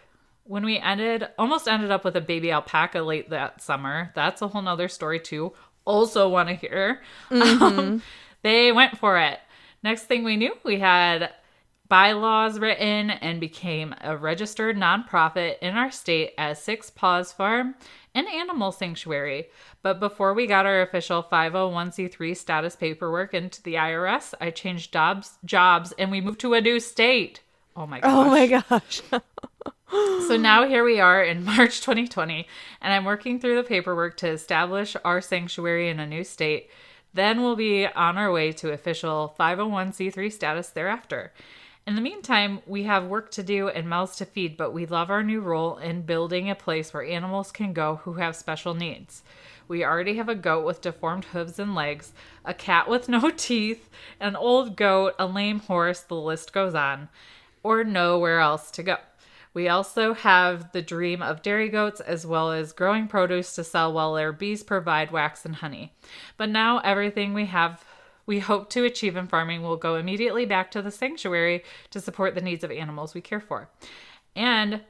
when 0.46 0.64
we 0.64 0.78
ended 0.78 1.28
almost 1.38 1.68
ended 1.68 1.90
up 1.90 2.04
with 2.04 2.16
a 2.16 2.20
baby 2.20 2.52
alpaca 2.52 3.00
late 3.00 3.30
that 3.30 3.60
summer. 3.60 4.12
That's 4.14 4.42
a 4.42 4.48
whole 4.48 4.62
nother 4.62 4.88
story 4.88 5.20
too. 5.20 5.52
Also 5.84 6.28
want 6.28 6.48
to 6.48 6.54
hear 6.54 7.02
um, 7.30 8.02
they 8.42 8.72
went 8.72 8.98
for 8.98 9.18
it. 9.18 9.38
Next 9.82 10.04
thing 10.04 10.24
we 10.24 10.36
knew 10.36 10.54
we 10.64 10.80
had 10.80 11.32
bylaws 11.88 12.58
written 12.58 13.10
and 13.10 13.40
became 13.40 13.94
a 14.00 14.16
registered 14.16 14.76
nonprofit 14.76 15.58
in 15.60 15.76
our 15.76 15.90
state 15.90 16.32
as 16.36 16.60
six 16.60 16.90
paws 16.90 17.32
farm 17.32 17.76
an 18.14 18.26
animal 18.28 18.72
sanctuary. 18.72 19.46
But 19.82 20.00
before 20.00 20.34
we 20.34 20.46
got 20.46 20.66
our 20.66 20.82
official 20.82 21.22
501c3 21.22 22.36
status 22.36 22.74
paperwork 22.74 23.34
into 23.34 23.62
the 23.62 23.74
irs 23.74 24.34
i 24.40 24.50
changed 24.50 24.92
jobs 24.92 25.38
jobs 25.44 25.92
and 25.98 26.10
we 26.10 26.20
moved 26.20 26.40
to 26.40 26.54
a 26.54 26.60
new 26.60 26.80
state. 26.80 27.42
Oh 27.76 27.86
my 27.86 28.00
gosh 28.00 28.12
oh 28.12 28.30
my 28.30 28.46
gosh. 28.46 29.02
so 29.88 30.36
now 30.36 30.66
here 30.66 30.82
we 30.82 30.98
are 30.98 31.22
in 31.22 31.44
March 31.56 31.80
2020, 31.80 32.46
and 32.80 32.92
I'm 32.92 33.04
working 33.04 33.38
through 33.38 33.56
the 33.56 33.68
paperwork 33.68 34.16
to 34.18 34.28
establish 34.28 34.96
our 35.04 35.20
sanctuary 35.20 35.88
in 35.88 36.00
a 36.00 36.06
new 36.06 36.24
state. 36.24 36.70
Then 37.14 37.40
we'll 37.40 37.56
be 37.56 37.86
on 37.86 38.18
our 38.18 38.32
way 38.32 38.52
to 38.52 38.72
official 38.72 39.34
501c3 39.38 40.32
status 40.32 40.70
thereafter. 40.70 41.32
In 41.86 41.94
the 41.94 42.00
meantime, 42.00 42.60
we 42.66 42.82
have 42.82 43.06
work 43.06 43.30
to 43.32 43.44
do 43.44 43.68
and 43.68 43.88
mouths 43.88 44.16
to 44.16 44.24
feed, 44.24 44.56
but 44.56 44.72
we 44.72 44.86
love 44.86 45.08
our 45.08 45.22
new 45.22 45.40
role 45.40 45.78
in 45.78 46.02
building 46.02 46.50
a 46.50 46.56
place 46.56 46.92
where 46.92 47.04
animals 47.04 47.52
can 47.52 47.72
go 47.72 48.00
who 48.02 48.14
have 48.14 48.34
special 48.34 48.74
needs. 48.74 49.22
We 49.68 49.84
already 49.84 50.16
have 50.16 50.28
a 50.28 50.34
goat 50.34 50.64
with 50.64 50.80
deformed 50.80 51.26
hooves 51.26 51.60
and 51.60 51.76
legs, 51.76 52.12
a 52.44 52.54
cat 52.54 52.88
with 52.88 53.08
no 53.08 53.30
teeth, 53.30 53.88
an 54.18 54.34
old 54.34 54.76
goat, 54.76 55.14
a 55.16 55.26
lame 55.26 55.60
horse, 55.60 56.00
the 56.00 56.16
list 56.16 56.52
goes 56.52 56.74
on, 56.74 57.08
or 57.62 57.84
nowhere 57.84 58.40
else 58.40 58.72
to 58.72 58.82
go. 58.82 58.96
We 59.56 59.70
also 59.70 60.12
have 60.12 60.72
the 60.72 60.82
dream 60.82 61.22
of 61.22 61.40
dairy 61.40 61.70
goats 61.70 62.00
as 62.00 62.26
well 62.26 62.52
as 62.52 62.74
growing 62.74 63.08
produce 63.08 63.54
to 63.54 63.64
sell 63.64 63.90
while 63.90 64.12
their 64.12 64.30
bees 64.30 64.62
provide 64.62 65.10
wax 65.10 65.46
and 65.46 65.54
honey. 65.54 65.94
But 66.36 66.50
now 66.50 66.80
everything 66.80 67.32
we 67.32 67.46
have 67.46 67.82
we 68.26 68.40
hope 68.40 68.68
to 68.70 68.84
achieve 68.84 69.16
in 69.16 69.28
farming 69.28 69.62
will 69.62 69.78
go 69.78 69.94
immediately 69.94 70.44
back 70.44 70.70
to 70.72 70.82
the 70.82 70.90
sanctuary 70.90 71.64
to 71.88 72.02
support 72.02 72.34
the 72.34 72.42
needs 72.42 72.64
of 72.64 72.70
animals 72.70 73.14
we 73.14 73.22
care 73.22 73.40
for. 73.40 73.70
And 74.34 74.82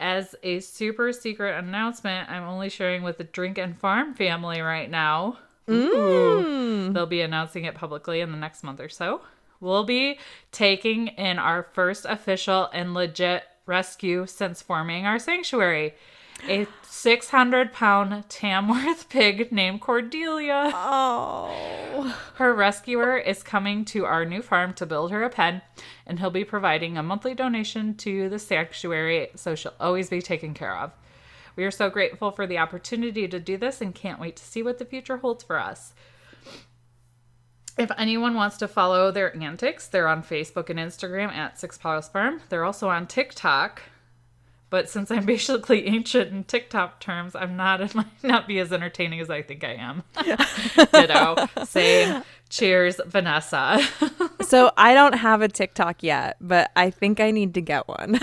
as 0.00 0.34
a 0.42 0.58
super 0.58 1.12
secret 1.12 1.56
announcement, 1.56 2.28
I'm 2.28 2.42
only 2.42 2.70
sharing 2.70 3.04
with 3.04 3.18
the 3.18 3.24
Drink 3.24 3.56
and 3.56 3.78
Farm 3.78 4.14
family 4.14 4.62
right 4.62 4.90
now. 4.90 5.38
Ooh. 5.70 6.92
They'll 6.92 7.06
be 7.06 7.20
announcing 7.20 7.66
it 7.66 7.76
publicly 7.76 8.20
in 8.20 8.32
the 8.32 8.38
next 8.38 8.64
month 8.64 8.80
or 8.80 8.88
so. 8.88 9.20
We'll 9.60 9.84
be 9.84 10.18
taking 10.50 11.06
in 11.06 11.38
our 11.38 11.68
first 11.72 12.04
official 12.04 12.68
and 12.72 12.94
legit 12.94 13.44
rescue 13.66 14.26
since 14.26 14.62
forming 14.62 15.06
our 15.06 15.18
sanctuary. 15.18 15.94
a 16.48 16.66
600 16.82 17.72
pound 17.72 18.28
Tamworth 18.28 19.08
pig 19.08 19.52
named 19.52 19.80
Cordelia. 19.80 20.72
Oh. 20.74 22.16
Her 22.36 22.52
rescuer 22.54 23.16
is 23.16 23.42
coming 23.42 23.84
to 23.86 24.04
our 24.04 24.24
new 24.24 24.42
farm 24.42 24.74
to 24.74 24.86
build 24.86 25.12
her 25.12 25.22
a 25.22 25.30
pen, 25.30 25.62
and 26.06 26.18
he'll 26.18 26.30
be 26.30 26.44
providing 26.44 26.96
a 26.96 27.02
monthly 27.02 27.34
donation 27.34 27.94
to 27.96 28.28
the 28.28 28.38
sanctuary, 28.38 29.28
so 29.36 29.54
she'll 29.54 29.74
always 29.78 30.10
be 30.10 30.20
taken 30.20 30.54
care 30.54 30.76
of. 30.76 30.92
We 31.54 31.64
are 31.64 31.70
so 31.70 31.90
grateful 31.90 32.30
for 32.30 32.46
the 32.46 32.58
opportunity 32.58 33.28
to 33.28 33.38
do 33.38 33.56
this 33.56 33.80
and 33.80 33.94
can't 33.94 34.20
wait 34.20 34.36
to 34.36 34.44
see 34.44 34.62
what 34.62 34.78
the 34.78 34.84
future 34.86 35.18
holds 35.18 35.44
for 35.44 35.58
us. 35.58 35.92
If 37.78 37.90
anyone 37.96 38.34
wants 38.34 38.58
to 38.58 38.68
follow 38.68 39.10
their 39.10 39.34
antics, 39.36 39.86
they're 39.88 40.08
on 40.08 40.22
Facebook 40.22 40.68
and 40.68 40.78
Instagram 40.78 41.32
at 41.32 41.58
Six 41.58 41.78
Paws 41.78 42.08
Farm. 42.08 42.40
They're 42.48 42.64
also 42.64 42.88
on 42.88 43.06
TikTok. 43.06 43.82
But 44.68 44.88
since 44.88 45.10
I'm 45.10 45.26
basically 45.26 45.86
ancient 45.86 46.30
in 46.32 46.44
TikTok 46.44 47.00
terms, 47.00 47.34
I'm 47.34 47.56
not 47.56 47.80
it 47.80 47.94
might 47.94 48.06
not 48.22 48.46
be 48.46 48.58
as 48.58 48.72
entertaining 48.72 49.20
as 49.20 49.30
I 49.30 49.42
think 49.42 49.64
I 49.64 49.74
am. 49.74 50.02
Ditto. 50.92 51.46
Same. 51.64 52.22
Cheers, 52.48 53.00
Vanessa. 53.06 53.80
So 54.42 54.70
I 54.76 54.92
don't 54.92 55.14
have 55.14 55.40
a 55.40 55.48
TikTok 55.48 56.02
yet, 56.02 56.36
but 56.40 56.70
I 56.76 56.90
think 56.90 57.20
I 57.20 57.30
need 57.30 57.54
to 57.54 57.62
get 57.62 57.88
one. 57.88 58.18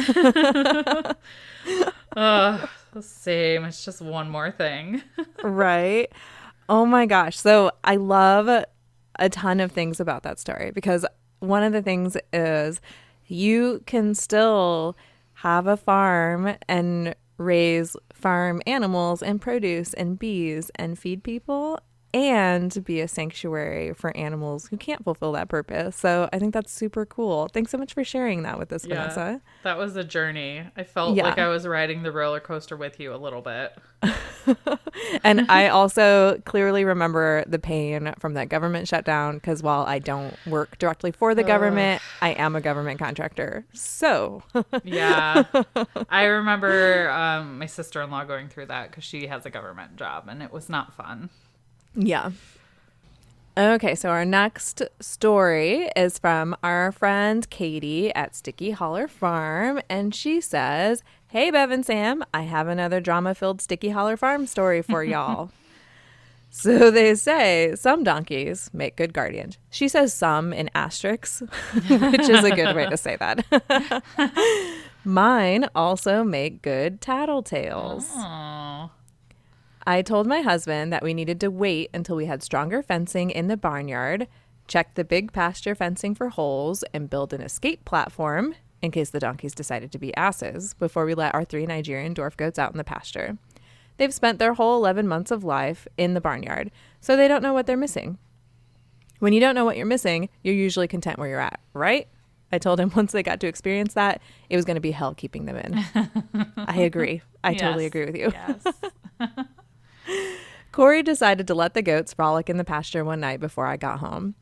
Ugh, 2.16 2.70
same. 3.02 3.64
It's 3.66 3.84
just 3.86 4.02
one 4.02 4.30
more 4.30 4.52
thing. 4.52 5.02
right? 5.44 6.12
Oh 6.68 6.86
my 6.86 7.06
gosh. 7.08 7.40
So 7.40 7.72
I 7.84 7.96
love 7.96 8.66
a 9.20 9.30
ton 9.30 9.60
of 9.60 9.72
things 9.72 10.00
about 10.00 10.24
that 10.24 10.40
story 10.40 10.72
because 10.72 11.06
one 11.40 11.64
of 11.64 11.74
the 11.74 11.82
things 11.82 12.18
is 12.34 12.82
you 13.28 13.84
can 13.86 14.16
still 14.16 14.98
have 15.34 15.68
a 15.68 15.78
farm 15.78 16.56
and 16.68 17.16
raise 17.38 17.96
farm 18.14 18.62
animals 18.68 19.24
and 19.24 19.40
produce 19.40 19.94
and 19.94 20.20
bees 20.20 20.72
and 20.76 21.00
feed 21.00 21.24
people 21.24 21.80
and 22.14 22.84
be 22.86 23.02
a 23.02 23.08
sanctuary 23.08 23.94
for 23.94 24.16
animals 24.18 24.68
who 24.68 24.78
can't 24.78 25.04
fulfill 25.04 25.32
that 25.34 25.48
purpose. 25.50 25.96
So 25.96 26.28
I 26.34 26.40
think 26.40 26.54
that's 26.54 26.72
super 26.72 27.06
cool. 27.06 27.48
Thanks 27.54 27.72
so 27.72 27.78
much 27.78 27.94
for 27.94 28.04
sharing 28.04 28.44
that 28.44 28.58
with 28.58 28.72
us, 28.74 28.86
Vanessa. 28.86 29.42
That 29.64 29.78
was 29.78 29.96
a 29.96 30.04
journey. 30.04 30.64
I 30.76 30.84
felt 30.84 31.16
Yeah. 31.16 31.24
like 31.26 31.38
I 31.38 31.48
was 31.48 31.68
riding 31.68 32.04
the 32.04 32.12
roller 32.12 32.40
coaster 32.40 32.76
with 32.76 33.00
you 33.00 33.14
a 33.14 33.18
little 33.18 33.42
bit. 33.42 33.76
And 35.24 35.50
I 35.50 35.68
also 35.70 36.40
clearly 36.46 36.84
remember 36.84 37.44
the 37.48 37.60
pain 37.60 38.14
from 38.20 38.34
that 38.34 38.50
government 38.50 38.88
shutdown 38.88 39.36
because 39.36 39.62
while 39.64 39.84
I 39.86 40.00
don't 40.00 40.34
work 40.46 40.78
directly 40.78 41.12
for 41.12 41.34
the 41.36 41.44
government, 41.44 42.02
I 42.22 42.32
am 42.32 42.56
a 42.56 42.62
government 42.62 43.00
contractor. 43.00 43.66
So, 43.74 44.44
Yeah. 44.84 45.44
I 46.10 46.24
remember 46.26 47.10
um, 47.12 47.60
my 47.60 47.66
sister 47.66 48.02
in 48.02 48.12
law 48.12 48.24
going 48.26 48.50
through 48.50 48.68
that 48.68 48.90
because 48.92 49.04
she 49.04 49.28
has 49.28 49.46
a 49.46 49.50
government 49.50 49.96
job 49.98 50.28
and 50.28 50.42
it 50.44 50.52
was 50.52 50.70
not 50.70 50.94
fun. 50.96 51.30
Yeah. 52.00 52.32
Okay, 53.58 53.94
so 53.94 54.10
our 54.10 54.24
next 54.24 54.82
story 55.02 55.90
is 55.96 56.18
from 56.18 56.56
our 56.64 56.94
friend 56.94 57.50
Katie 57.50 58.14
at 58.16 58.34
Sticky 58.34 58.72
Holler 58.72 59.08
Farm. 59.08 59.82
And 59.90 60.16
she 60.16 60.40
says, 60.40 61.04
Hey, 61.28 61.52
Bev 61.52 61.70
and 61.70 61.86
Sam, 61.86 62.24
I 62.34 62.44
have 62.44 62.70
another 62.70 63.02
drama 63.02 63.36
filled 63.36 63.62
Sticky 63.62 63.90
Holler 63.90 64.16
Farm 64.16 64.48
story 64.48 64.82
for 64.82 65.04
y'all. 65.04 65.52
So 66.52 66.90
they 66.90 67.16
say 67.16 67.74
some 67.76 68.04
donkeys 68.04 68.70
make 68.74 68.96
good 68.96 69.14
guardians. 69.14 69.58
She 69.70 69.90
says 69.90 70.14
some 70.14 70.54
in 70.54 70.70
asterisks, 70.74 71.42
which 71.90 72.30
is 72.30 72.44
a 72.44 72.56
good 72.56 72.76
way 72.76 72.88
to 72.90 72.98
say 72.98 73.18
that. 73.18 74.04
Mine 75.04 75.68
also 75.76 76.24
make 76.24 76.62
good 76.62 77.02
tattletales. 77.02 78.06
Oh. 78.12 78.90
I 79.90 80.04
told 80.04 80.28
my 80.28 80.42
husband 80.42 80.94
that 80.94 81.02
we 81.02 81.16
needed 81.16 81.40
to 81.40 81.50
wait 81.50 81.90
until 81.96 82.16
we 82.16 82.28
had 82.28 82.44
stronger 82.44 82.84
fencing 82.84 83.32
in 83.32 83.48
the 83.48 83.58
barnyard, 83.58 84.28
check 84.68 84.94
the 84.94 85.04
big 85.04 85.34
pasture 85.34 85.74
fencing 85.74 86.14
for 86.14 86.30
holes, 86.30 86.84
and 86.94 87.10
build 87.10 87.34
an 87.34 87.42
escape 87.42 87.86
platform 87.86 88.54
in 88.84 88.92
case 88.92 89.10
the 89.10 89.20
donkeys 89.20 89.56
decided 89.56 89.92
to 89.92 89.98
be 89.98 90.16
asses 90.16 90.76
before 90.76 91.08
we 91.08 91.16
let 91.16 91.34
our 91.34 91.44
three 91.44 91.66
Nigerian 91.66 92.14
dwarf 92.14 92.38
goats 92.38 92.60
out 92.60 92.72
in 92.72 92.78
the 92.78 92.84
pasture. 92.84 93.40
They've 93.98 94.14
spent 94.14 94.38
their 94.38 94.54
whole 94.54 94.78
11 94.78 95.08
months 95.08 95.32
of 95.32 95.44
life 95.44 95.88
in 95.98 96.14
the 96.14 96.22
barnyard, 96.22 96.70
so 97.02 97.18
they 97.18 97.28
don't 97.28 97.42
know 97.42 97.54
what 97.54 97.66
they're 97.66 97.76
missing. 97.76 98.20
When 99.18 99.34
you 99.34 99.40
don't 99.40 99.56
know 99.56 99.66
what 99.66 99.76
you're 99.76 99.88
missing, 99.88 100.30
you're 100.44 100.54
usually 100.54 100.88
content 100.88 101.18
where 101.18 101.30
you're 101.30 101.40
at, 101.40 101.60
right? 101.74 102.08
I 102.52 102.60
told 102.60 102.80
him 102.80 102.92
once 102.96 103.12
they 103.12 103.24
got 103.24 103.40
to 103.40 103.48
experience 103.48 103.96
that, 103.96 104.22
it 104.52 104.56
was 104.56 104.66
going 104.66 104.76
to 104.76 104.82
be 104.82 104.92
hell 104.92 105.16
keeping 105.16 105.46
them 105.46 105.58
in. 105.58 105.84
I 106.58 106.82
agree. 106.82 107.24
I 107.44 107.56
totally 107.56 107.88
agree 107.88 108.06
with 108.06 108.16
you. 108.16 108.32
Yes. 108.32 108.68
Corey 110.72 111.04
decided 111.04 111.48
to 111.48 111.56
let 111.56 111.74
the 111.74 111.82
goats 111.82 112.14
frolic 112.14 112.50
in 112.50 112.58
the 112.58 112.64
pasture 112.64 113.04
one 113.04 113.20
night 113.20 113.40
before 113.40 113.66
I 113.66 113.78
got 113.78 114.00
home. 114.00 114.36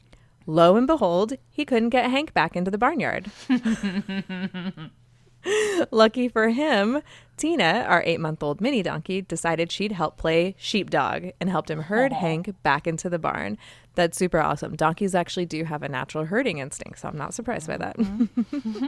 Lo 0.46 0.76
and 0.76 0.88
behold, 0.88 1.34
he 1.50 1.66
couldn't 1.66 1.90
get 1.90 2.10
Hank 2.10 2.34
back 2.34 2.56
into 2.56 2.72
the 2.72 2.78
barnyard. 2.78 3.30
Lucky 5.92 6.28
for 6.28 6.50
him, 6.50 7.02
Tina, 7.38 7.86
our 7.88 8.02
eight 8.06 8.20
month 8.20 8.42
old 8.42 8.62
mini 8.62 8.82
donkey, 8.82 9.22
decided 9.22 9.72
she'd 9.72 9.92
help 9.92 10.18
play 10.18 10.56
sheepdog 10.58 11.28
and 11.40 11.50
helped 11.50 11.70
him 11.70 11.82
herd 11.82 12.14
Hank 12.14 12.54
back 12.64 12.88
into 12.88 13.10
the 13.10 13.20
barn. 13.20 13.58
That's 13.96 14.18
super 14.18 14.40
awesome. 14.40 14.76
Donkeys 14.76 15.16
actually 15.16 15.46
do 15.46 15.64
have 15.64 15.84
a 15.84 15.90
natural 15.90 16.26
herding 16.26 16.60
instinct, 16.60 17.00
so 17.00 17.08
I'm 17.08 17.18
not 17.18 17.34
surprised 17.34 17.68
by 17.68 17.78
that. 17.78 17.98
Mm-hmm. 17.98 18.86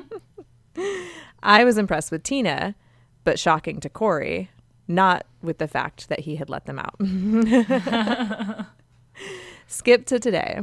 I 1.44 1.64
was 1.64 1.78
impressed 1.78 2.12
with 2.12 2.24
Tina, 2.24 2.76
but 3.24 3.40
shocking 3.40 3.80
to 3.82 3.90
Corey, 3.90 4.50
not 4.90 5.26
with 5.42 5.60
the 5.60 5.68
fact 5.68 6.10
that 6.10 6.22
he 6.22 6.36
had 6.36 6.50
let 6.50 6.66
them 6.66 6.80
out. 6.80 6.96
Skip 9.68 10.06
to 10.08 10.20
today. 10.20 10.60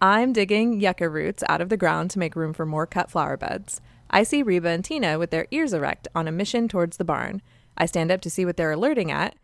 I'm 0.00 0.32
digging 0.34 0.80
yucca 0.80 1.08
roots 1.08 1.42
out 1.48 1.62
of 1.62 1.70
the 1.70 1.78
ground 1.78 2.10
to 2.10 2.18
make 2.18 2.36
room 2.36 2.52
for 2.52 2.66
more 2.66 2.86
cut 2.86 3.10
flower 3.10 3.38
beds. 3.38 3.80
I 4.10 4.22
see 4.22 4.42
Reba 4.42 4.68
and 4.68 4.84
Tina 4.84 5.18
with 5.18 5.30
their 5.30 5.46
ears 5.50 5.72
erect 5.72 6.06
on 6.14 6.28
a 6.28 6.32
mission 6.32 6.68
towards 6.68 6.98
the 6.98 7.04
barn. 7.04 7.40
I 7.76 7.86
stand 7.86 8.12
up 8.12 8.20
to 8.20 8.30
see 8.30 8.44
what 8.44 8.58
they're 8.58 8.70
alerting 8.70 9.10
at. 9.10 9.34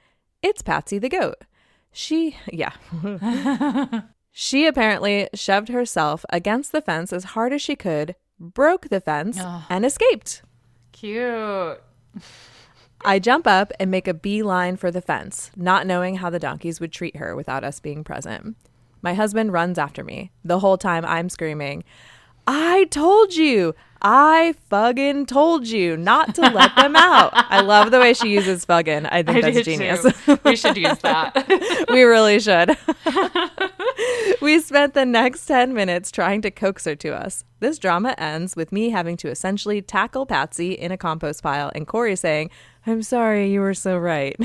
It's 0.43 0.63
Patsy 0.63 0.99
the 0.99 1.09
goat. 1.09 1.45
She, 1.93 2.37
yeah. 2.53 2.73
she 4.31 4.67
apparently 4.67 5.29
shoved 5.35 5.69
herself 5.71 6.25
against 6.29 6.73
the 6.73 6.83
fence 6.83 7.13
as 7.13 7.25
hard 7.25 7.53
as 7.53 7.63
she 7.63 7.75
could, 7.75 8.15
broke 8.39 8.91
the 8.91 9.01
fence, 9.01 9.39
Ugh. 9.41 9.63
and 9.71 9.85
escaped. 9.85 10.43
Cute. 10.93 11.81
I 13.05 13.19
jump 13.19 13.47
up 13.47 13.73
and 13.81 13.91
make 13.91 14.07
a 14.07 14.15
beeline 14.15 14.77
for 14.77 14.91
the 14.91 15.01
fence, 15.01 15.51
not 15.57 15.87
knowing 15.87 16.17
how 16.17 16.31
the 16.31 16.39
donkeys 16.39 16.81
would 16.81 16.93
treat 16.93 17.17
her 17.17 17.35
without 17.35 17.65
us 17.65 17.81
being 17.81 18.05
present. 18.05 18.57
My 19.03 19.15
husband 19.15 19.53
runs 19.53 19.79
after 19.79 20.05
me. 20.05 20.31
The 20.45 20.59
whole 20.59 20.77
time 20.77 21.05
I'm 21.07 21.31
screaming, 21.31 21.85
I 22.47 22.85
told 22.91 23.35
you! 23.35 23.75
I 24.03 24.55
fucking 24.71 25.27
told 25.27 25.67
you 25.67 25.95
not 25.97 26.35
to 26.37 26.43
let 26.43 26.75
them 26.75 26.97
out. 26.97 27.33
I 27.35 27.61
love 27.61 27.91
the 27.91 28.01
way 28.01 28.15
she 28.15 28.31
uses 28.31 28.65
fuggin. 28.65 29.07
I 29.07 29.23
think 29.23 29.45
I 29.45 29.51
that's 29.51 29.65
genius. 29.65 30.07
We 30.43 30.57
should 30.57 30.79
use 30.79 30.99
that. 31.03 31.87
we 31.91 32.03
really 32.03 32.41
should. 32.41 32.79
we 34.41 34.59
spent 34.61 34.95
the 34.95 35.05
next 35.05 35.45
10 35.45 35.75
minutes 35.75 36.11
trying 36.11 36.41
to 36.43 36.51
coax 36.51 36.87
her 36.87 36.97
to 36.97 37.15
us. 37.15 37.45
This 37.61 37.79
drama 37.79 38.15
ends 38.17 38.57
with 38.57 38.73
me 38.73 38.89
having 38.89 39.19
to 39.19 39.29
essentially 39.29 39.83
tackle 39.83 40.25
Patsy 40.25 40.73
in 40.73 40.93
a 40.93 40.97
compost 40.97 41.43
pile 41.43 41.71
and 41.75 41.87
Corey 41.87 42.17
saying, 42.17 42.49
I'm 42.87 43.03
sorry, 43.03 43.51
you 43.51 43.61
were 43.61 43.75
so 43.75 43.99
right. 43.99 44.39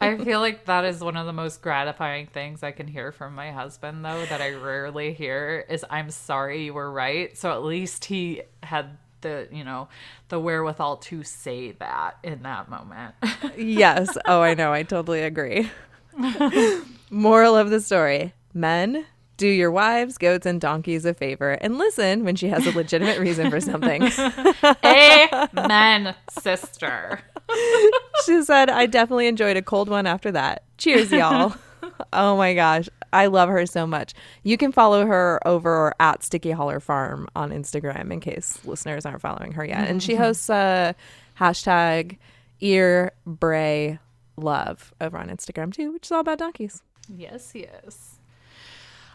I 0.00 0.16
feel 0.24 0.40
like 0.40 0.64
that 0.64 0.84
is 0.84 1.00
one 1.00 1.16
of 1.16 1.26
the 1.26 1.32
most 1.32 1.60
gratifying 1.60 2.26
things 2.26 2.62
I 2.62 2.70
can 2.72 2.86
hear 2.86 3.12
from 3.12 3.34
my 3.34 3.50
husband, 3.50 4.04
though, 4.04 4.24
that 4.26 4.40
I 4.40 4.54
rarely 4.54 5.12
hear 5.12 5.64
is 5.68 5.84
I'm 5.90 6.10
sorry 6.10 6.64
you 6.64 6.74
were 6.74 6.90
right. 6.90 7.36
So 7.36 7.52
at 7.52 7.62
least 7.62 8.06
he 8.06 8.42
had 8.62 8.96
the, 9.20 9.48
you 9.50 9.64
know, 9.64 9.88
the 10.28 10.40
wherewithal 10.40 10.98
to 10.98 11.22
say 11.22 11.72
that 11.72 12.18
in 12.22 12.42
that 12.42 12.68
moment. 12.70 13.14
yes. 13.56 14.16
Oh, 14.26 14.40
I 14.40 14.54
know. 14.54 14.72
I 14.72 14.82
totally 14.82 15.22
agree. 15.22 15.70
Moral 17.10 17.56
of 17.56 17.70
the 17.70 17.80
story 17.80 18.32
Men, 18.52 19.04
do 19.36 19.48
your 19.48 19.70
wives, 19.70 20.18
goats, 20.18 20.46
and 20.46 20.60
donkeys 20.60 21.04
a 21.04 21.14
favor 21.14 21.52
and 21.52 21.78
listen 21.78 22.24
when 22.24 22.36
she 22.36 22.48
has 22.48 22.66
a 22.66 22.70
legitimate 22.72 23.18
reason 23.18 23.50
for 23.50 23.60
something. 23.60 24.02
Amen, 24.84 26.14
sister. 26.30 27.20
she 28.24 28.42
said, 28.42 28.70
I 28.70 28.86
definitely 28.86 29.26
enjoyed 29.26 29.56
a 29.56 29.62
cold 29.62 29.88
one 29.88 30.06
after 30.06 30.30
that. 30.32 30.64
Cheers, 30.78 31.10
y'all. 31.12 31.54
oh 32.12 32.36
my 32.36 32.54
gosh. 32.54 32.88
I 33.12 33.26
love 33.26 33.48
her 33.48 33.64
so 33.66 33.86
much. 33.86 34.12
You 34.42 34.56
can 34.56 34.72
follow 34.72 35.06
her 35.06 35.40
over 35.46 35.94
at 36.00 36.22
Sticky 36.24 36.50
Holler 36.50 36.80
Farm 36.80 37.28
on 37.36 37.50
Instagram 37.50 38.12
in 38.12 38.20
case 38.20 38.58
listeners 38.64 39.06
aren't 39.06 39.20
following 39.20 39.52
her 39.52 39.64
yet. 39.64 39.88
And 39.88 40.02
she 40.02 40.14
mm-hmm. 40.14 40.22
hosts 40.22 40.50
a 40.50 40.96
hashtag 41.38 42.18
ear 42.60 43.12
bray 43.24 43.98
love 44.36 44.92
over 45.00 45.16
on 45.16 45.28
Instagram 45.28 45.72
too, 45.72 45.92
which 45.92 46.06
is 46.06 46.12
all 46.12 46.20
about 46.20 46.38
donkeys. 46.38 46.82
Yes, 47.08 47.52
yes. 47.54 48.13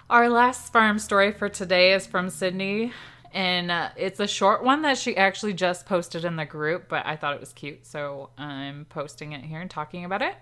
Our 0.09 0.27
last 0.27 0.73
farm 0.73 0.97
story 0.97 1.31
for 1.31 1.49
today 1.49 1.93
is 1.93 2.07
from 2.07 2.31
Sydney, 2.31 2.91
And 3.31 3.69
uh, 3.69 3.89
it's 3.95 4.19
a 4.19 4.25
short 4.25 4.63
one 4.63 4.81
that 4.81 4.97
she 4.97 5.15
actually 5.15 5.53
just 5.53 5.85
posted 5.85 6.25
in 6.25 6.35
the 6.35 6.45
group, 6.45 6.89
but 6.89 7.05
I 7.05 7.15
thought 7.15 7.35
it 7.35 7.39
was 7.39 7.53
cute. 7.53 7.85
So 7.85 8.31
I'm 8.35 8.85
posting 8.85 9.33
it 9.33 9.45
here 9.45 9.61
and 9.61 9.69
talking 9.69 10.05
about 10.05 10.23
it. 10.23 10.33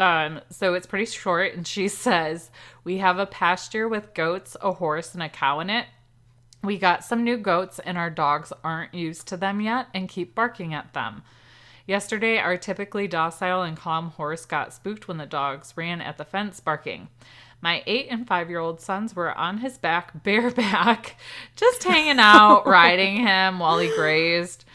Um, 0.00 0.40
so 0.50 0.74
it's 0.74 0.86
pretty 0.86 1.06
short. 1.06 1.54
And 1.54 1.66
she 1.66 1.88
says, 2.04 2.52
We 2.84 2.98
have 2.98 3.18
a 3.18 3.26
pasture 3.26 3.88
with 3.88 4.14
goats, 4.14 4.56
a 4.60 4.74
horse, 4.74 5.14
and 5.14 5.22
a 5.24 5.28
cow 5.28 5.58
in 5.58 5.68
it. 5.68 5.86
We 6.62 6.78
got 6.78 7.02
some 7.02 7.24
new 7.24 7.38
goats, 7.38 7.80
and 7.80 7.98
our 7.98 8.10
dogs 8.10 8.52
aren't 8.62 8.94
used 8.94 9.26
to 9.28 9.36
them 9.36 9.60
yet 9.60 9.88
and 9.92 10.08
keep 10.08 10.36
barking 10.36 10.74
at 10.74 10.94
them. 10.94 11.22
Yesterday, 11.88 12.36
our 12.36 12.58
typically 12.58 13.08
docile 13.08 13.62
and 13.62 13.74
calm 13.74 14.10
horse 14.10 14.44
got 14.44 14.74
spooked 14.74 15.08
when 15.08 15.16
the 15.16 15.24
dogs 15.24 15.72
ran 15.74 16.02
at 16.02 16.18
the 16.18 16.24
fence 16.24 16.60
barking. 16.60 17.08
My 17.62 17.82
eight 17.86 18.08
and 18.10 18.28
five 18.28 18.50
year 18.50 18.58
old 18.58 18.82
sons 18.82 19.16
were 19.16 19.32
on 19.32 19.58
his 19.58 19.78
back, 19.78 20.22
bareback, 20.22 21.16
just 21.56 21.82
hanging 21.84 22.18
out, 22.18 22.66
riding 22.66 23.16
him 23.16 23.58
while 23.58 23.78
he 23.78 23.88
grazed. 23.88 24.66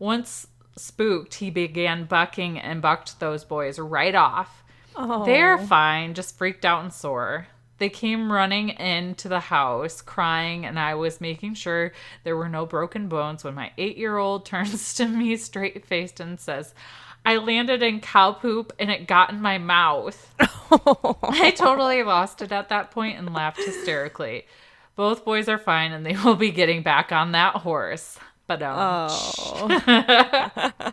Once 0.00 0.48
spooked, 0.76 1.34
he 1.34 1.50
began 1.50 2.04
bucking 2.04 2.58
and 2.58 2.82
bucked 2.82 3.20
those 3.20 3.44
boys 3.44 3.78
right 3.78 4.16
off. 4.16 4.64
Oh. 4.96 5.24
They're 5.24 5.58
fine, 5.58 6.14
just 6.14 6.36
freaked 6.36 6.64
out 6.64 6.82
and 6.82 6.92
sore. 6.92 7.46
They 7.78 7.88
came 7.88 8.32
running 8.32 8.70
into 8.70 9.28
the 9.28 9.40
house 9.40 10.00
crying, 10.00 10.64
and 10.64 10.78
I 10.78 10.94
was 10.94 11.20
making 11.20 11.54
sure 11.54 11.92
there 12.24 12.36
were 12.36 12.48
no 12.48 12.64
broken 12.64 13.08
bones 13.08 13.44
when 13.44 13.54
my 13.54 13.72
eight 13.76 13.96
year 13.96 14.16
old 14.16 14.46
turns 14.46 14.94
to 14.94 15.06
me 15.06 15.36
straight 15.36 15.84
faced 15.84 16.20
and 16.20 16.40
says, 16.40 16.74
I 17.24 17.38
landed 17.38 17.82
in 17.82 18.00
cow 18.00 18.32
poop 18.32 18.72
and 18.78 18.88
it 18.88 19.08
got 19.08 19.30
in 19.30 19.40
my 19.40 19.58
mouth. 19.58 20.32
I 20.70 21.52
totally 21.56 22.04
lost 22.04 22.40
it 22.40 22.52
at 22.52 22.68
that 22.68 22.92
point 22.92 23.18
and 23.18 23.34
laughed 23.34 23.58
hysterically. 23.58 24.46
Both 24.94 25.24
boys 25.24 25.48
are 25.48 25.58
fine 25.58 25.90
and 25.90 26.06
they 26.06 26.16
will 26.16 26.36
be 26.36 26.52
getting 26.52 26.82
back 26.82 27.10
on 27.10 27.32
that 27.32 27.56
horse. 27.56 28.16
But 28.46 28.62
um, 28.62 28.76
Oh. 28.78 29.68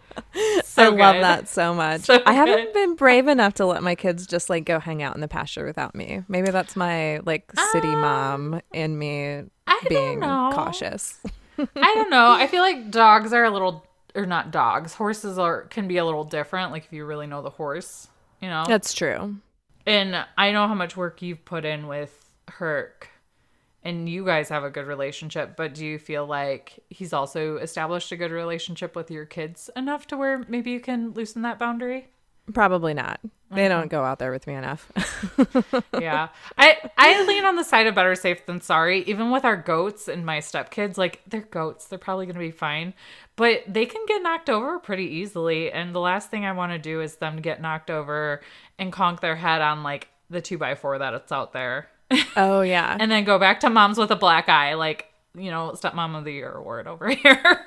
so 0.64 0.84
I 0.84 0.88
love 0.88 1.16
that 1.22 1.48
so 1.48 1.74
much. 1.74 2.02
So 2.02 2.22
I 2.26 2.34
haven't 2.34 2.66
good. 2.66 2.74
been 2.74 2.96
brave 2.96 3.28
enough 3.28 3.54
to 3.56 3.66
let 3.66 3.84
my 3.84 3.96
kids 3.96 4.26
just 4.26 4.50
like 4.50 4.66
go 4.66 4.80
hang 4.80 5.04
out 5.04 5.16
in 5.16 5.22
the 5.22 5.28
pasture 5.28 5.66
without 5.66 5.94
me. 5.96 6.24
Maybe 6.28 6.50
that's 6.52 6.76
my 6.76 7.20
like 7.20 7.52
city 7.72 7.88
Um, 7.90 8.02
mom 8.02 8.62
in 8.74 8.98
me 8.98 9.44
I 9.68 9.80
don't 9.84 9.90
being 9.90 10.20
know. 10.20 10.52
cautious. 10.54 11.20
I 11.60 11.94
don't 11.96 12.10
know. 12.10 12.32
I 12.32 12.48
feel 12.48 12.62
like 12.62 12.90
dogs 12.92 13.32
are 13.34 13.44
a 13.46 13.52
little, 13.52 13.86
or 14.16 14.26
not 14.26 14.50
dogs. 14.52 14.96
Horses 14.96 15.38
are 15.38 15.64
can 15.64 15.88
be 15.88 15.98
a 15.98 16.06
little 16.06 16.24
different. 16.24 16.72
Like 16.72 16.86
if 16.86 16.94
you 16.94 17.06
really 17.06 17.28
know 17.28 17.42
the 17.44 17.52
horse, 17.52 18.08
you 18.42 18.50
know. 18.50 18.66
That's 18.68 18.94
true. 18.94 19.36
And 19.86 20.26
I 20.38 20.52
know 20.52 20.68
how 20.68 20.74
much 20.74 20.98
work 20.98 21.22
you've 21.22 21.46
put 21.46 21.66
in 21.66 21.88
with 21.88 22.30
Herc, 22.48 23.10
and 23.84 24.08
you 24.08 24.26
guys 24.26 24.50
have 24.50 24.64
a 24.64 24.70
good 24.70 24.88
relationship. 24.88 25.56
But 25.56 25.74
do 25.74 25.86
you 25.86 26.00
feel 26.00 26.26
like 26.26 26.80
he's 26.90 27.14
also 27.14 27.58
established 27.58 28.12
a 28.12 28.16
good 28.16 28.32
relationship 28.32 28.96
with 28.96 29.12
your 29.12 29.26
kids 29.26 29.70
enough 29.76 30.08
to 30.08 30.18
where 30.18 30.44
maybe 30.48 30.72
you 30.72 30.80
can 30.80 31.12
loosen 31.12 31.42
that 31.44 31.60
boundary? 31.60 32.08
Probably 32.52 32.94
not. 32.94 33.22
Mm-hmm. 33.24 33.56
They 33.56 33.68
don't 33.70 33.88
go 33.88 34.04
out 34.04 34.20
there 34.20 34.32
with 34.32 34.48
me 34.48 34.56
enough. 34.56 34.92
yeah. 36.00 36.30
I 36.58 36.78
I 36.98 37.24
lean 37.24 37.46
on 37.46 37.56
the 37.56 37.64
side 37.64 37.88
of 37.88 37.96
better 37.96 38.16
safe 38.16 38.46
than 38.46 38.60
sorry. 38.60 39.04
Even 39.04 39.32
with 39.32 39.46
our 39.46 39.56
goats 39.56 40.10
and 40.10 40.26
my 40.26 40.40
stepkids, 40.40 40.98
like 40.98 41.22
they're 41.26 41.42
goats, 41.42 41.86
they're 41.86 42.00
probably 42.00 42.26
gonna 42.26 42.40
be 42.40 42.52
fine. 42.52 42.94
But 43.38 43.64
they 43.68 43.86
can 43.86 44.06
get 44.08 44.22
knocked 44.22 44.50
over 44.50 44.78
pretty 44.80 45.06
easily. 45.06 45.72
And 45.72 45.96
the 45.96 46.02
last 46.02 46.30
thing 46.30 46.46
I 46.46 46.52
want 46.52 46.74
to 46.74 46.80
do 46.80 47.00
is 47.02 47.16
them 47.16 47.38
get 47.38 47.62
knocked 47.62 47.90
over 47.90 48.42
and 48.78 48.92
conk 48.92 49.22
their 49.22 49.36
head 49.36 49.62
on 49.62 49.84
like 49.84 50.10
the 50.30 50.42
two 50.42 50.58
by 50.58 50.76
four 50.76 50.98
that 50.98 51.14
it's 51.14 51.32
out 51.32 51.54
there. 51.54 51.88
oh 52.38 52.62
yeah. 52.62 52.98
and 53.00 53.12
then 53.12 53.24
go 53.24 53.40
back 53.40 53.60
to 53.62 53.70
moms 53.70 53.98
with 53.98 54.12
a 54.12 54.16
black 54.16 54.50
eye, 54.50 54.74
like, 54.76 55.06
you 55.36 55.50
know, 55.52 55.72
stepmom 55.76 56.18
of 56.18 56.24
the 56.24 56.32
year 56.32 56.52
award 56.52 56.88
over 56.88 57.10
here. 57.16 57.66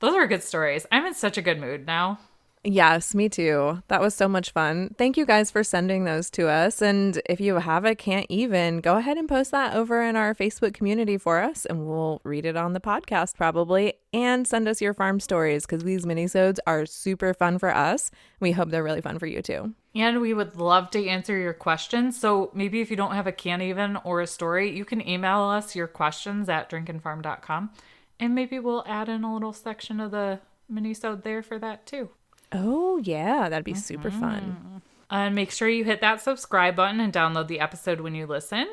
Those 0.00 0.14
are 0.14 0.26
good 0.26 0.42
stories. 0.42 0.86
I'm 0.92 1.06
in 1.06 1.14
such 1.14 1.38
a 1.38 1.42
good 1.42 1.58
mood 1.58 1.86
now. 1.86 2.18
Yes, 2.66 3.14
me 3.14 3.28
too. 3.28 3.82
That 3.88 4.00
was 4.00 4.14
so 4.14 4.26
much 4.26 4.50
fun. 4.50 4.94
Thank 4.96 5.18
you 5.18 5.26
guys 5.26 5.50
for 5.50 5.62
sending 5.62 6.04
those 6.04 6.30
to 6.30 6.48
us. 6.48 6.80
And 6.80 7.20
if 7.26 7.38
you 7.38 7.56
have 7.56 7.84
a 7.84 7.94
can't 7.94 8.26
even, 8.30 8.80
go 8.80 8.96
ahead 8.96 9.18
and 9.18 9.28
post 9.28 9.50
that 9.50 9.74
over 9.74 10.02
in 10.02 10.16
our 10.16 10.34
Facebook 10.34 10.72
community 10.72 11.18
for 11.18 11.42
us 11.42 11.66
and 11.66 11.86
we'll 11.86 12.22
read 12.24 12.46
it 12.46 12.56
on 12.56 12.72
the 12.72 12.80
podcast 12.80 13.36
probably. 13.36 13.92
And 14.14 14.48
send 14.48 14.66
us 14.66 14.80
your 14.80 14.94
farm 14.94 15.20
stories 15.20 15.66
because 15.66 15.84
these 15.84 16.06
minisodes 16.06 16.58
are 16.66 16.86
super 16.86 17.34
fun 17.34 17.58
for 17.58 17.74
us. 17.74 18.10
We 18.40 18.52
hope 18.52 18.70
they're 18.70 18.82
really 18.82 19.02
fun 19.02 19.18
for 19.18 19.26
you 19.26 19.42
too. 19.42 19.74
And 19.94 20.20
we 20.20 20.34
would 20.34 20.56
love 20.56 20.90
to 20.90 21.06
answer 21.06 21.38
your 21.38 21.52
questions. 21.52 22.18
So 22.18 22.50
maybe 22.52 22.80
if 22.80 22.90
you 22.90 22.96
don't 22.96 23.14
have 23.14 23.28
a 23.28 23.32
can 23.32 23.62
even 23.62 23.96
or 23.98 24.20
a 24.20 24.26
story, 24.26 24.76
you 24.76 24.84
can 24.84 25.06
email 25.06 25.42
us 25.42 25.76
your 25.76 25.86
questions 25.86 26.48
at 26.48 26.68
drinkandfarm.com. 26.68 27.70
And 28.18 28.34
maybe 28.34 28.58
we'll 28.58 28.84
add 28.86 29.08
in 29.08 29.22
a 29.22 29.32
little 29.32 29.52
section 29.52 30.00
of 30.00 30.10
the 30.10 30.40
minisode 30.72 31.22
there 31.22 31.42
for 31.42 31.58
that 31.60 31.86
too. 31.86 32.10
Oh, 32.52 32.98
yeah. 32.98 33.48
That'd 33.48 33.64
be 33.64 33.74
super 33.74 34.10
mm-hmm. 34.10 34.20
fun. 34.20 34.82
And 35.10 35.34
make 35.34 35.52
sure 35.52 35.68
you 35.68 35.84
hit 35.84 36.00
that 36.00 36.20
subscribe 36.20 36.74
button 36.74 36.98
and 36.98 37.12
download 37.12 37.46
the 37.46 37.60
episode 37.60 38.00
when 38.00 38.14
you 38.14 38.26
listen. 38.26 38.66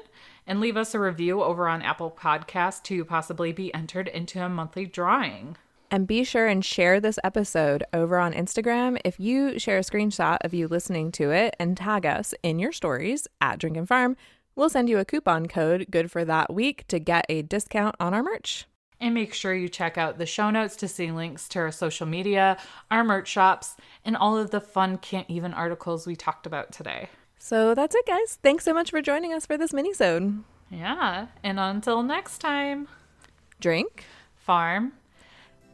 And 0.48 0.60
leave 0.60 0.76
us 0.76 0.96
a 0.96 1.00
review 1.00 1.44
over 1.44 1.68
on 1.68 1.84
Apple 1.84 2.10
Podcast 2.10 2.82
to 2.84 3.06
possibly 3.06 3.52
be 3.52 3.72
entered 3.76 4.08
into 4.08 4.44
a 4.44 4.50
monthly 4.50 4.88
drawing. 4.88 5.56
And 5.94 6.08
be 6.08 6.24
sure 6.24 6.48
and 6.48 6.64
share 6.64 7.02
this 7.02 7.20
episode 7.22 7.84
over 7.92 8.18
on 8.18 8.32
Instagram. 8.32 8.98
If 9.04 9.20
you 9.20 9.60
share 9.60 9.78
a 9.78 9.82
screenshot 9.82 10.38
of 10.40 10.54
you 10.54 10.70
listening 10.70 11.12
to 11.14 11.32
it 11.32 11.54
and 11.60 11.76
tag 11.76 12.06
us 12.06 12.34
in 12.44 12.60
your 12.60 12.72
stories 12.72 13.28
at 13.42 13.60
Drink 13.60 13.76
and 13.76 13.90
Farm, 13.90 14.16
we'll 14.56 14.70
send 14.70 14.88
you 14.88 15.00
a 15.00 15.06
coupon 15.06 15.48
code 15.48 15.88
good 15.92 16.10
for 16.10 16.24
that 16.24 16.54
week 16.54 16.88
to 16.88 16.98
get 16.98 17.26
a 17.28 17.42
discount 17.42 17.98
on 18.00 18.14
our 18.14 18.24
merch. 18.24 18.68
And 19.02 19.14
make 19.14 19.34
sure 19.34 19.54
you 19.54 19.68
check 19.68 19.98
out 19.98 20.18
the 20.18 20.26
show 20.26 20.50
notes 20.50 20.78
to 20.78 20.88
see 20.88 21.12
links 21.12 21.50
to 21.50 21.60
our 21.60 21.74
social 21.74 22.08
media, 22.08 22.58
our 22.90 23.04
merch 23.04 23.28
shops, 23.28 23.76
and 24.06 24.16
all 24.16 24.38
of 24.38 24.52
the 24.52 24.62
fun 24.62 24.98
can't 24.98 25.30
even 25.30 25.54
articles 25.54 26.08
we 26.08 26.16
talked 26.16 26.46
about 26.46 26.72
today. 26.72 27.10
So 27.38 27.76
that's 27.76 27.96
it, 27.96 28.06
guys. 28.08 28.40
Thanks 28.42 28.64
so 28.64 28.74
much 28.74 28.92
for 28.92 29.02
joining 29.02 29.34
us 29.34 29.46
for 29.46 29.58
this 29.58 29.74
minisode. 29.74 30.44
Yeah. 30.70 31.28
And 31.44 31.60
until 31.60 32.02
next 32.02 32.38
time, 32.38 32.88
Drink 33.60 34.06
farm 34.38 34.94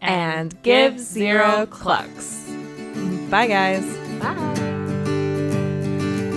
and 0.02 0.62
give 0.64 1.00
zero 1.00 1.66
clucks. 1.66 2.46
Bye, 3.30 3.48
guys. 3.48 3.86
Bye. 4.20 4.54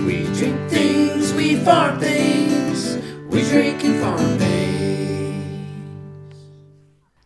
We 0.05 0.23
drink 0.33 0.69
things, 0.69 1.33
we 1.33 1.55
farm 1.57 1.99
things, 1.99 2.97
we 3.29 3.43
drink 3.43 3.83
and 3.83 4.01
farm 4.01 4.37
things. 4.37 4.51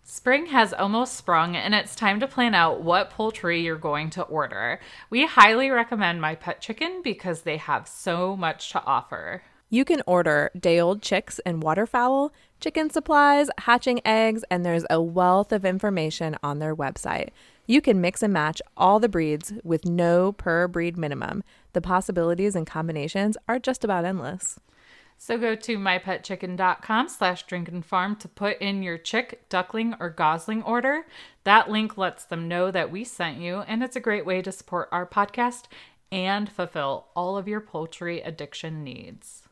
Spring 0.04 0.48
has 0.48 0.74
almost 0.74 1.14
sprung, 1.16 1.56
and 1.56 1.76
it's 1.76 1.96
time 1.96 2.20
to 2.20 2.28
plan 2.28 2.56
out 2.56 2.82
what 2.82 3.12
poultry 3.12 3.62
you're 3.62 3.78
going 3.78 4.10
to 4.10 4.24
order. 4.24 4.80
We 5.12 5.26
highly 5.28 5.70
recommend 5.70 6.20
My 6.20 6.34
Pet 6.34 6.62
Chicken 6.62 7.02
because 7.04 7.42
they 7.44 7.58
have 7.58 7.88
so 7.88 8.36
much 8.36 8.72
to 8.72 8.84
offer. 8.86 9.44
You 9.76 9.84
can 9.84 10.04
order 10.08 10.52
day 10.58 10.80
old 10.80 11.02
chicks 11.02 11.40
and 11.40 11.62
waterfowl, 11.62 12.32
chicken 12.62 12.90
supplies, 12.90 13.50
hatching 13.58 14.00
eggs, 14.08 14.46
and 14.50 14.66
there's 14.66 14.86
a 14.90 15.02
wealth 15.02 15.52
of 15.52 15.66
information 15.66 16.38
on 16.42 16.60
their 16.60 16.74
website. 16.74 17.32
You 17.68 17.82
can 17.82 18.00
mix 18.00 18.24
and 18.24 18.32
match 18.32 18.62
all 18.78 19.02
the 19.02 19.10
breeds 19.10 19.52
with 19.66 19.84
no 19.84 20.32
per 20.32 20.70
breed 20.70 20.96
minimum. 20.96 21.44
The 21.74 21.82
possibilities 21.82 22.56
and 22.56 22.66
combinations 22.66 23.36
are 23.50 23.60
just 23.60 23.84
about 23.84 24.06
endless. 24.06 24.62
So 25.18 25.38
go 25.38 25.56
to 25.56 25.78
mypetchicken.com 25.78 27.10
slash 27.10 27.46
drink 27.46 27.84
farm 27.84 28.16
to 28.16 28.30
put 28.30 28.58
in 28.62 28.82
your 28.82 28.98
chick, 28.98 29.42
duckling, 29.50 29.94
or 30.00 30.10
gosling 30.10 30.64
order. 30.64 31.06
That 31.44 31.70
link 31.70 31.98
lets 31.98 32.24
them 32.24 32.48
know 32.48 32.72
that 32.72 32.92
we 32.92 33.04
sent 33.04 33.40
you, 33.40 33.58
and 33.68 33.84
it's 33.84 33.98
a 33.98 34.00
great 34.00 34.26
way 34.26 34.42
to 34.42 34.54
support 34.54 34.88
our 34.94 35.06
podcast 35.06 35.64
and 36.14 36.50
fulfill 36.50 37.08
all 37.14 37.38
of 37.38 37.50
your 37.50 37.60
poultry 37.60 38.22
addiction 38.22 38.82
needs. 38.82 39.45